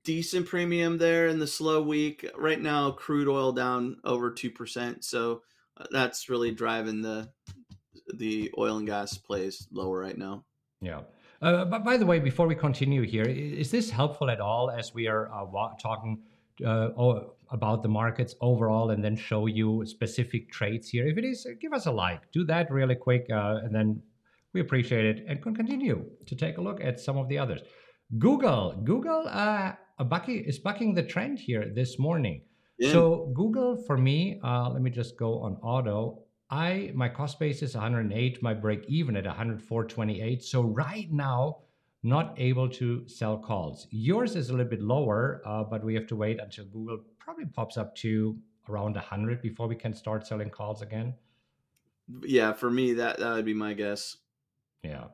decent 0.04 0.48
premium 0.48 0.98
there 0.98 1.28
in 1.28 1.40
the 1.40 1.48
slow 1.48 1.82
week. 1.82 2.30
Right 2.36 2.62
now, 2.62 2.92
crude 2.92 3.28
oil 3.28 3.52
down 3.52 3.98
over 4.04 4.32
two 4.32 4.52
percent, 4.52 5.04
so 5.04 5.42
uh, 5.78 5.86
that's 5.92 6.30
really 6.30 6.52
driving 6.52 7.02
the 7.02 7.30
the 8.16 8.52
oil 8.58 8.78
and 8.78 8.88
gas 8.88 9.18
plays 9.18 9.68
lower 9.72 10.00
right 10.00 10.18
now. 10.18 10.44
Yeah. 10.82 11.02
Uh, 11.42 11.66
but 11.66 11.84
by 11.84 11.98
the 11.98 12.06
way, 12.06 12.20
before 12.20 12.48
we 12.48 12.56
continue 12.56 13.04
here, 13.04 13.26
is 13.26 13.70
this 13.70 13.90
helpful 13.90 14.30
at 14.30 14.40
all 14.40 14.72
as 14.72 14.94
we 14.94 15.08
are 15.08 15.32
uh, 15.32 15.46
talking 15.80 16.20
uh, 16.66 16.90
about 17.52 17.84
the 17.84 17.90
markets 17.90 18.34
overall 18.42 18.90
and 18.90 19.04
then 19.04 19.16
show 19.16 19.46
you 19.46 19.86
specific 19.86 20.52
trades 20.52 20.90
here? 20.90 21.08
If 21.08 21.18
it 21.18 21.26
is, 21.26 21.46
give 21.62 21.74
us 21.74 21.86
a 21.86 21.92
like. 21.92 22.32
Do 22.32 22.44
that 22.46 22.72
really 22.72 22.96
quick, 22.96 23.28
uh, 23.32 23.60
and 23.64 23.74
then 23.74 24.02
we 24.54 24.62
appreciate 24.62 25.06
it 25.06 25.26
and 25.28 25.42
can 25.42 25.56
continue 25.56 26.10
to 26.26 26.36
take 26.36 26.58
a 26.58 26.62
look 26.62 26.82
at 26.82 27.00
some 27.00 27.18
of 27.18 27.28
the 27.30 27.38
others. 27.38 27.62
Google, 28.18 28.80
Google 28.84 29.26
uh, 29.28 29.74
a 30.00 30.06
bucky, 30.06 30.38
is 30.38 30.60
bucking 30.60 30.94
the 30.94 31.04
trend 31.04 31.40
here 31.40 31.72
this 31.74 32.00
morning. 32.00 32.42
Yeah. 32.78 32.92
So 32.92 33.32
Google 33.34 33.76
for 33.76 33.98
me, 33.98 34.40
uh, 34.44 34.70
let 34.70 34.82
me 34.82 34.90
just 34.90 35.18
go 35.18 35.40
on 35.40 35.58
auto. 35.62 36.20
I 36.50 36.92
my 36.96 37.10
cost 37.10 37.40
base 37.40 37.62
is 37.62 37.76
108, 37.76 38.42
my 38.42 38.54
break 38.54 38.86
even 38.88 39.18
at 39.18 39.26
104.28. 39.26 40.44
So 40.44 40.62
right 40.62 41.12
now, 41.12 41.58
not 42.04 42.36
able 42.38 42.70
to 42.70 43.08
sell 43.10 43.38
calls. 43.38 43.88
Yours 43.90 44.36
is 44.36 44.50
a 44.50 44.54
little 44.54 44.70
bit 44.70 44.82
lower, 44.82 45.42
uh, 45.46 45.64
but 45.64 45.84
we 45.84 45.94
have 45.96 46.08
to 46.08 46.16
wait 46.16 46.40
until 46.40 46.66
Google 46.66 47.00
probably 47.20 47.46
pops 47.46 47.76
up 47.76 47.96
to 47.98 48.38
around 48.70 48.96
100 48.96 49.42
before 49.42 49.68
we 49.68 49.76
can 49.76 49.94
start 49.94 50.26
selling 50.26 50.50
calls 50.50 50.82
again. 50.82 51.14
yeah, 52.24 52.54
for 52.54 52.70
me 52.70 52.94
that 52.94 53.20
that 53.20 53.34
would 53.34 53.46
be 53.46 53.54
my 53.54 53.74
guess. 53.74 54.18
Yeah. 54.84 55.06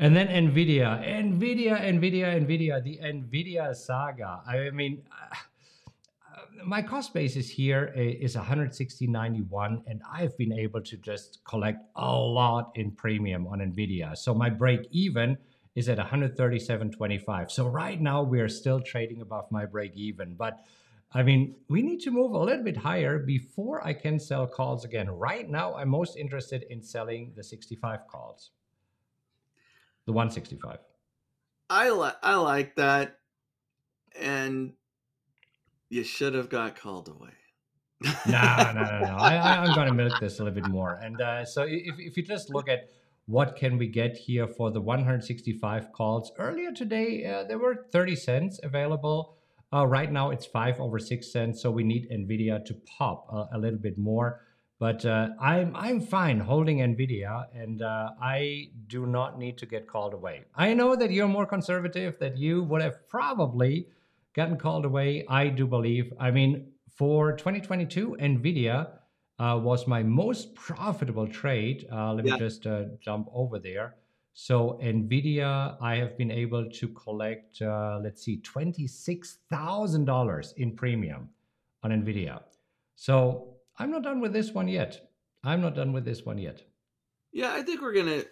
And 0.00 0.16
then 0.16 0.28
Nvidia, 0.28 1.04
Nvidia, 1.04 1.78
Nvidia, 1.78 2.28
Nvidia, 2.40 2.82
the 2.82 2.98
Nvidia 3.04 3.76
saga. 3.76 4.40
I 4.46 4.70
mean, 4.70 5.04
uh, 5.12 5.34
uh, 6.26 6.40
my 6.64 6.80
cost 6.80 7.12
basis 7.12 7.50
here 7.50 7.92
is 7.94 8.34
i- 8.34 8.40
160.91, 8.40 9.82
and 9.86 10.00
I've 10.10 10.38
been 10.38 10.54
able 10.54 10.80
to 10.80 10.96
just 10.96 11.44
collect 11.44 11.84
a 11.96 12.16
lot 12.16 12.72
in 12.76 12.92
premium 12.92 13.46
on 13.46 13.58
Nvidia. 13.58 14.16
So 14.16 14.32
my 14.34 14.48
break 14.48 14.88
even 14.90 15.36
is 15.74 15.86
at 15.90 15.98
137.25. 15.98 17.50
So 17.50 17.68
right 17.68 18.00
now 18.00 18.22
we 18.22 18.40
are 18.40 18.48
still 18.48 18.80
trading 18.80 19.20
above 19.20 19.52
my 19.52 19.66
break 19.66 19.92
even, 19.96 20.34
but 20.34 20.64
I 21.12 21.22
mean, 21.24 21.56
we 21.68 21.82
need 21.82 22.00
to 22.02 22.10
move 22.10 22.32
a 22.32 22.38
little 22.38 22.64
bit 22.64 22.78
higher 22.78 23.18
before 23.18 23.86
I 23.86 23.92
can 23.92 24.18
sell 24.18 24.46
calls 24.46 24.84
again. 24.84 25.10
Right 25.10 25.48
now, 25.50 25.74
I'm 25.74 25.90
most 25.90 26.16
interested 26.16 26.62
in 26.70 26.82
selling 26.82 27.32
the 27.36 27.42
65 27.44 28.06
calls. 28.06 28.52
The 30.10 30.14
165. 30.14 30.78
I 31.70 31.90
like 31.90 32.16
I 32.20 32.34
like 32.34 32.74
that, 32.74 33.20
and 34.18 34.72
you 35.88 36.02
should 36.02 36.34
have 36.34 36.48
got 36.48 36.74
called 36.74 37.08
away. 37.08 37.30
no, 38.26 38.72
no, 38.74 38.82
no, 38.82 38.98
no. 39.02 39.16
I, 39.20 39.64
I'm 39.64 39.72
going 39.72 39.86
to 39.86 39.94
milk 39.94 40.14
this 40.18 40.40
a 40.40 40.42
little 40.42 40.60
bit 40.60 40.68
more. 40.68 40.94
And 40.94 41.20
uh, 41.20 41.44
so 41.44 41.62
if, 41.62 41.94
if 42.00 42.16
you 42.16 42.24
just 42.24 42.50
look 42.50 42.68
at 42.68 42.90
what 43.26 43.54
can 43.54 43.78
we 43.78 43.86
get 43.86 44.16
here 44.16 44.48
for 44.48 44.72
the 44.72 44.80
165 44.80 45.92
calls, 45.92 46.32
earlier 46.40 46.72
today 46.72 47.24
uh, 47.26 47.44
there 47.44 47.60
were 47.60 47.86
30 47.92 48.16
cents 48.16 48.58
available. 48.64 49.36
Uh, 49.72 49.86
right 49.86 50.10
now 50.10 50.30
it's 50.30 50.44
five 50.44 50.80
over 50.80 50.98
six 50.98 51.32
cents, 51.32 51.62
so 51.62 51.70
we 51.70 51.84
need 51.84 52.10
Nvidia 52.10 52.64
to 52.64 52.74
pop 52.98 53.28
a, 53.32 53.56
a 53.56 53.58
little 53.60 53.78
bit 53.78 53.96
more. 53.96 54.40
But 54.80 55.04
uh, 55.06 55.30
I'm 55.40 55.76
I'm 55.76 56.00
fine 56.00 56.40
holding 56.40 56.78
Nvidia, 56.78 57.46
and 57.54 57.82
uh, 57.82 58.12
I 58.20 58.72
do 58.88 59.06
not 59.06 59.38
need 59.38 59.58
to 59.58 59.66
get 59.66 59.86
called 59.86 60.14
away. 60.14 60.46
I 60.56 60.74
know 60.74 60.96
that 60.96 61.12
you're 61.12 61.28
more 61.28 61.46
conservative, 61.46 62.18
that 62.18 62.38
you 62.38 62.64
would 62.64 62.82
have 62.82 63.06
probably 63.08 63.90
gotten 64.32 64.56
called 64.58 64.86
away. 64.86 65.26
I 65.28 65.48
do 65.50 65.66
believe. 65.66 66.12
I 66.18 66.30
mean, 66.32 66.72
for 66.88 67.36
2022, 67.36 68.16
Nvidia 68.20 69.00
uh, 69.38 69.60
was 69.62 69.86
my 69.86 70.02
most 70.02 70.54
profitable 70.54 71.28
trade. 71.28 71.86
Uh, 71.92 72.14
let 72.14 72.24
Yeah. 72.24 72.32
me 72.32 72.32
just 72.34 72.66
uh, 72.66 72.84
jump 73.00 73.28
over 73.32 73.58
there. 73.58 73.96
So 74.32 74.78
Nvidia, 74.82 75.76
I 75.80 75.96
have 75.96 76.16
been 76.16 76.30
able 76.30 76.70
to 76.70 76.88
collect, 76.88 77.60
uh, 77.60 78.00
let's 78.02 78.22
see, 78.22 78.40
twenty-six 78.40 79.38
thousand 79.50 80.06
dollars 80.06 80.54
in 80.56 80.74
premium 80.76 81.30
on 81.82 81.90
Nvidia. 81.90 82.44
So 82.94 83.49
I'm 83.80 83.90
not 83.90 84.02
done 84.02 84.20
with 84.20 84.34
this 84.34 84.52
one 84.52 84.68
yet. 84.68 85.08
I'm 85.42 85.62
not 85.62 85.74
done 85.74 85.94
with 85.94 86.04
this 86.04 86.24
one 86.26 86.36
yet. 86.36 86.62
Yeah, 87.32 87.52
I 87.54 87.62
think 87.62 87.80
we're 87.80 87.94
gonna. 87.94 88.22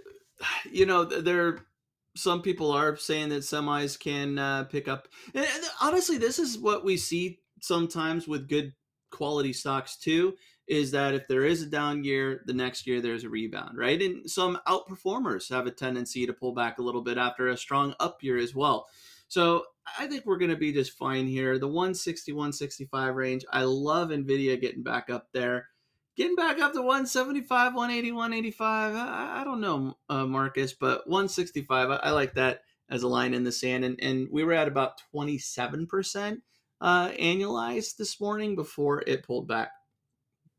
You 0.71 0.87
know, 0.87 1.05
th- 1.05 1.25
there. 1.25 1.67
Some 2.15 2.43
people 2.43 2.71
are 2.71 2.97
saying 2.97 3.31
that 3.31 3.43
semis 3.43 3.99
can 3.99 4.39
uh, 4.39 4.65
pick 4.65 4.89
up. 4.89 5.09
And 5.35 5.47
honestly, 5.81 6.19
this 6.19 6.39
is 6.39 6.59
what 6.59 6.85
we 6.85 6.97
see 6.97 7.41
sometimes 7.61 8.29
with 8.29 8.49
good 8.49 8.75
quality 9.11 9.53
stocks 9.53 9.97
too. 9.97 10.35
Is 10.67 10.91
that 10.91 11.15
if 11.15 11.27
there 11.29 11.45
is 11.45 11.63
a 11.63 11.67
down 11.67 12.05
year, 12.05 12.43
the 12.45 12.53
next 12.53 12.87
year 12.87 13.01
there's 13.01 13.25
a 13.25 13.31
rebound, 13.31 13.79
right? 13.79 14.01
And 14.03 14.31
some 14.31 14.59
outperformers 14.69 15.49
have 15.49 15.67
a 15.67 15.71
tendency 15.71 16.27
to 16.27 16.33
pull 16.35 16.53
back 16.53 16.79
a 16.79 16.83
little 16.83 17.03
bit 17.03 17.17
after 17.17 17.49
a 17.49 17.57
strong 17.57 17.95
up 17.99 18.23
year 18.23 18.37
as 18.37 18.55
well. 18.55 18.87
So 19.29 19.65
I 19.99 20.07
think 20.07 20.27
we're 20.27 20.39
going 20.39 20.51
to 20.51 20.57
be 20.57 20.73
just 20.73 20.93
fine 20.93 21.27
here. 21.27 21.59
The 21.59 21.69
160, 21.69 22.33
165 22.33 23.15
range. 23.15 23.45
I 23.51 23.63
love 23.63 24.09
Nvidia 24.09 24.61
getting 24.61 24.83
back 24.83 25.11
up 25.11 25.29
there 25.33 25.69
getting 26.17 26.35
back 26.35 26.59
up 26.59 26.73
to 26.73 26.81
175 26.81 27.75
180 27.75 28.11
185 28.11 28.95
i, 28.97 29.41
I 29.41 29.45
don't 29.45 29.61
know 29.61 29.97
uh, 30.11 30.27
marcus 30.27 30.73
but 30.73 31.07
165 31.07 31.91
I, 31.91 31.95
I 31.95 32.11
like 32.11 32.35
that 32.35 32.63
as 32.91 33.05
a 33.05 33.09
line 33.09 33.35
in 33.35 33.45
the 33.45 33.53
sand 33.53 33.85
and, 33.85 33.97
and 34.03 34.27
we 34.29 34.43
were 34.43 34.53
at 34.53 34.67
about 34.67 35.01
27% 35.15 36.39
uh, 36.81 37.11
annualized 37.11 37.97
this 37.99 38.21
morning 38.21 38.57
before 38.57 39.05
it 39.07 39.23
pulled 39.23 39.47
back 39.47 39.71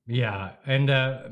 Yeah, 0.07 0.51
and 0.65 0.89
uh, 0.89 1.23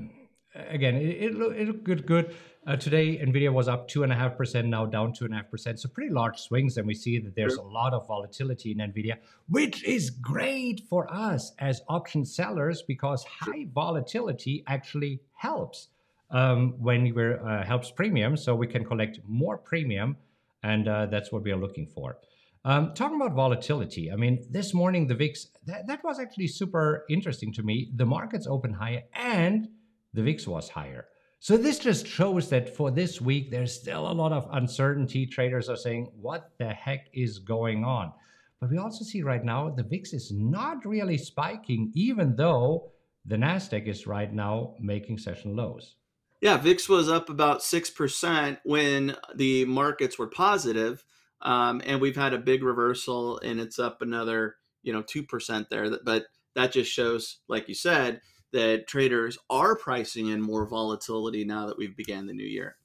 again, 0.70 0.96
it, 0.96 1.24
it, 1.24 1.36
look, 1.36 1.56
it 1.56 1.68
looked 1.68 1.84
good. 1.84 2.06
Good 2.06 2.36
uh, 2.68 2.76
today. 2.76 3.18
Nvidia 3.18 3.52
was 3.52 3.68
up 3.68 3.88
two 3.88 4.04
and 4.04 4.12
a 4.12 4.16
half 4.16 4.38
percent, 4.38 4.68
now 4.68 4.86
down 4.86 5.14
two 5.14 5.26
and 5.26 5.34
a 5.34 5.38
half 5.38 5.50
percent. 5.50 5.80
So 5.80 5.90
pretty 5.90 6.14
large 6.14 6.38
swings, 6.40 6.78
and 6.78 6.86
we 6.86 6.94
see 6.94 7.18
that 7.20 7.36
there's 7.36 7.56
a 7.56 7.62
lot 7.62 7.94
of 7.94 8.06
volatility 8.08 8.72
in 8.72 8.78
Nvidia, 8.80 9.16
which 9.48 9.84
is 9.86 10.10
great 10.10 10.82
for 10.90 11.12
us 11.12 11.54
as 11.60 11.82
option 11.88 12.26
sellers 12.26 12.82
because 12.82 13.24
high 13.24 13.68
volatility 13.74 14.64
actually 14.68 15.22
helps 15.34 15.88
um, 16.30 16.76
when 16.80 17.14
we're 17.16 17.42
uh, 17.48 17.64
helps 17.66 17.90
premium, 17.90 18.36
so 18.36 18.54
we 18.54 18.68
can 18.68 18.84
collect 18.84 19.20
more 19.26 19.58
premium, 19.58 20.18
and 20.62 20.88
uh, 20.88 21.06
that's 21.06 21.32
what 21.32 21.44
we 21.44 21.52
are 21.52 21.58
looking 21.58 21.88
for. 21.88 22.18
Um, 22.66 22.94
talking 22.94 23.16
about 23.16 23.34
volatility, 23.34 24.12
I 24.12 24.18
mean, 24.18 24.46
this 24.50 24.74
morning 24.74 25.08
the 25.08 25.16
VIX, 25.16 25.48
that, 25.68 25.88
that 25.88 26.04
was 26.04 26.20
actually 26.20 26.48
super 26.48 27.06
interesting 27.10 27.54
to 27.54 27.64
me. 27.64 27.92
The 27.96 28.06
markets 28.06 28.46
opened 28.46 28.76
higher 28.76 29.04
and 29.14 29.70
the 30.14 30.22
VIX 30.22 30.48
was 30.48 30.68
higher. 30.68 31.06
So 31.40 31.56
this 31.56 31.80
just 31.80 32.08
shows 32.08 32.50
that 32.50 32.76
for 32.76 32.90
this 32.90 33.22
week, 33.22 33.52
there's 33.52 33.74
still 33.74 34.10
a 34.10 34.14
lot 34.14 34.32
of 34.32 34.48
uncertainty. 34.52 35.26
Traders 35.26 35.70
are 35.70 35.78
saying, 35.78 36.12
what 36.20 36.52
the 36.58 36.70
heck 36.70 37.08
is 37.14 37.40
going 37.40 37.86
on? 37.86 38.12
But 38.60 38.72
we 38.72 38.80
also 38.80 39.04
see 39.04 39.22
right 39.22 39.44
now 39.44 39.70
the 39.70 39.84
VIX 39.84 40.14
is 40.14 40.32
not 40.32 40.86
really 40.86 41.18
spiking, 41.18 41.92
even 41.94 42.36
though 42.36 42.92
the 43.26 43.36
NASDAQ 43.36 43.88
is 43.88 44.08
right 44.08 44.34
now 44.34 44.74
making 44.80 45.20
session 45.20 45.56
lows. 45.56 45.96
Yeah, 46.42 46.58
VIX 46.58 46.90
was 46.90 47.10
up 47.10 47.30
about 47.30 47.60
6% 47.60 48.58
when 48.64 49.16
the 49.36 49.66
markets 49.66 50.18
were 50.18 50.28
positive. 50.28 51.04
Um, 51.42 51.82
and 51.86 52.02
we've 52.02 52.16
had 52.16 52.34
a 52.34 52.40
big 52.40 52.64
reversal 52.64 53.40
and 53.40 53.60
it's 53.60 53.78
up 53.78 54.02
another, 54.02 54.56
you 54.82 54.92
know, 54.92 55.04
2% 55.04 55.70
there. 55.70 55.98
But 56.04 56.26
that 56.56 56.72
just 56.72 56.92
shows, 56.92 57.40
like 57.48 57.68
you 57.68 57.76
said, 57.76 58.22
that 58.54 58.88
traders 58.88 59.38
are 59.50 59.76
pricing 59.76 60.28
in 60.28 60.42
more 60.42 60.66
volatility 60.66 61.44
now 61.44 61.68
that 61.68 61.78
we've 61.78 61.96
began 61.96 62.26
the 62.26 62.34
new 62.34 62.46
year. 62.46 62.78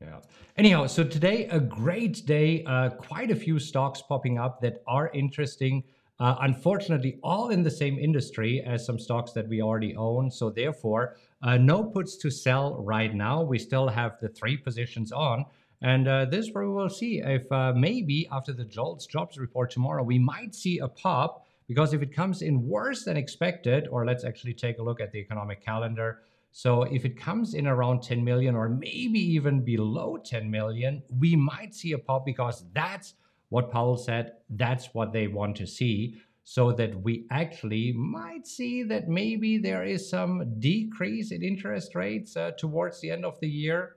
Yeah. 0.00 0.20
Anyhow, 0.56 0.86
so 0.86 1.04
today 1.04 1.46
a 1.48 1.60
great 1.60 2.26
day. 2.26 2.64
Uh, 2.64 2.90
quite 2.90 3.30
a 3.30 3.36
few 3.36 3.58
stocks 3.58 4.02
popping 4.02 4.38
up 4.38 4.60
that 4.60 4.82
are 4.86 5.10
interesting. 5.14 5.84
Uh, 6.20 6.36
unfortunately, 6.42 7.18
all 7.22 7.48
in 7.48 7.62
the 7.62 7.70
same 7.70 7.98
industry 7.98 8.62
as 8.64 8.84
some 8.84 8.98
stocks 8.98 9.32
that 9.32 9.48
we 9.48 9.62
already 9.62 9.96
own. 9.96 10.30
So 10.30 10.50
therefore, 10.50 11.16
uh, 11.42 11.56
no 11.56 11.84
puts 11.84 12.16
to 12.18 12.30
sell 12.30 12.82
right 12.82 13.14
now. 13.14 13.42
We 13.42 13.58
still 13.58 13.88
have 13.88 14.18
the 14.20 14.28
three 14.28 14.56
positions 14.56 15.10
on. 15.10 15.46
And 15.82 16.08
uh, 16.08 16.24
this 16.26 16.50
where 16.52 16.66
we 16.66 16.72
will 16.72 16.88
see 16.88 17.20
if 17.20 17.50
uh, 17.50 17.72
maybe 17.76 18.28
after 18.32 18.52
the 18.52 18.64
JOLTS 18.64 19.06
jobs 19.06 19.38
report 19.38 19.70
tomorrow, 19.70 20.02
we 20.02 20.18
might 20.18 20.54
see 20.54 20.78
a 20.78 20.88
pop 20.88 21.43
because 21.66 21.94
if 21.94 22.02
it 22.02 22.14
comes 22.14 22.42
in 22.42 22.66
worse 22.66 23.04
than 23.04 23.16
expected, 23.16 23.88
or 23.88 24.04
let's 24.04 24.24
actually 24.24 24.54
take 24.54 24.78
a 24.78 24.82
look 24.82 25.00
at 25.00 25.12
the 25.12 25.18
economic 25.18 25.64
calendar. 25.64 26.20
So 26.52 26.82
if 26.84 27.04
it 27.04 27.18
comes 27.18 27.54
in 27.54 27.66
around 27.66 28.02
10 28.02 28.22
million 28.22 28.54
or 28.54 28.68
maybe 28.68 29.18
even 29.18 29.64
below 29.64 30.18
10 30.18 30.50
million, 30.50 31.02
we 31.18 31.34
might 31.34 31.74
see 31.74 31.92
a 31.92 31.98
pop 31.98 32.24
because 32.24 32.64
that's 32.72 33.14
what 33.48 33.72
Powell 33.72 33.96
said. 33.96 34.32
That's 34.50 34.94
what 34.94 35.12
they 35.12 35.26
want 35.26 35.56
to 35.56 35.66
see. 35.66 36.20
So 36.44 36.72
that 36.72 37.02
we 37.02 37.24
actually 37.30 37.92
might 37.92 38.46
see 38.46 38.82
that 38.82 39.08
maybe 39.08 39.56
there 39.56 39.82
is 39.82 40.08
some 40.08 40.60
decrease 40.60 41.32
in 41.32 41.42
interest 41.42 41.94
rates 41.94 42.36
uh, 42.36 42.50
towards 42.58 43.00
the 43.00 43.10
end 43.10 43.24
of 43.24 43.40
the 43.40 43.48
year. 43.48 43.96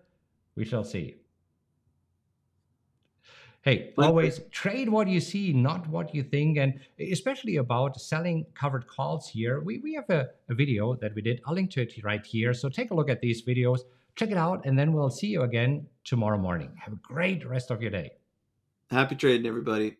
We 0.55 0.63
shall 0.63 0.85
see. 0.85 1.17
Hey, 3.67 3.91
always 3.97 4.39
trade 4.49 4.87
what 4.87 5.09
you 5.09 5.19
see, 5.19 5.51
not 5.51 5.89
what 5.89 6.15
you 6.15 6.23
think. 6.23 6.57
And 6.57 6.79
especially 7.11 7.57
about 7.57 7.99
selling 7.99 8.45
covered 8.53 8.87
calls 8.87 9.27
here, 9.27 9.59
we, 9.59 9.79
we 9.79 9.93
have 9.95 10.09
a, 10.09 10.29
a 10.47 10.55
video 10.55 10.95
that 11.01 11.13
we 11.13 11.21
did. 11.21 11.41
I'll 11.45 11.53
link 11.53 11.71
to 11.71 11.81
it 11.81 11.93
right 12.01 12.25
here. 12.25 12.53
So 12.53 12.69
take 12.69 12.91
a 12.91 12.93
look 12.93 13.09
at 13.09 13.19
these 13.19 13.43
videos, 13.43 13.79
check 14.15 14.31
it 14.31 14.37
out, 14.37 14.65
and 14.65 14.79
then 14.79 14.93
we'll 14.93 15.09
see 15.09 15.27
you 15.27 15.41
again 15.41 15.85
tomorrow 16.05 16.37
morning. 16.37 16.71
Have 16.81 16.93
a 16.93 17.01
great 17.03 17.45
rest 17.45 17.69
of 17.69 17.81
your 17.81 17.91
day. 17.91 18.11
Happy 18.89 19.15
trading, 19.15 19.45
everybody. 19.45 19.97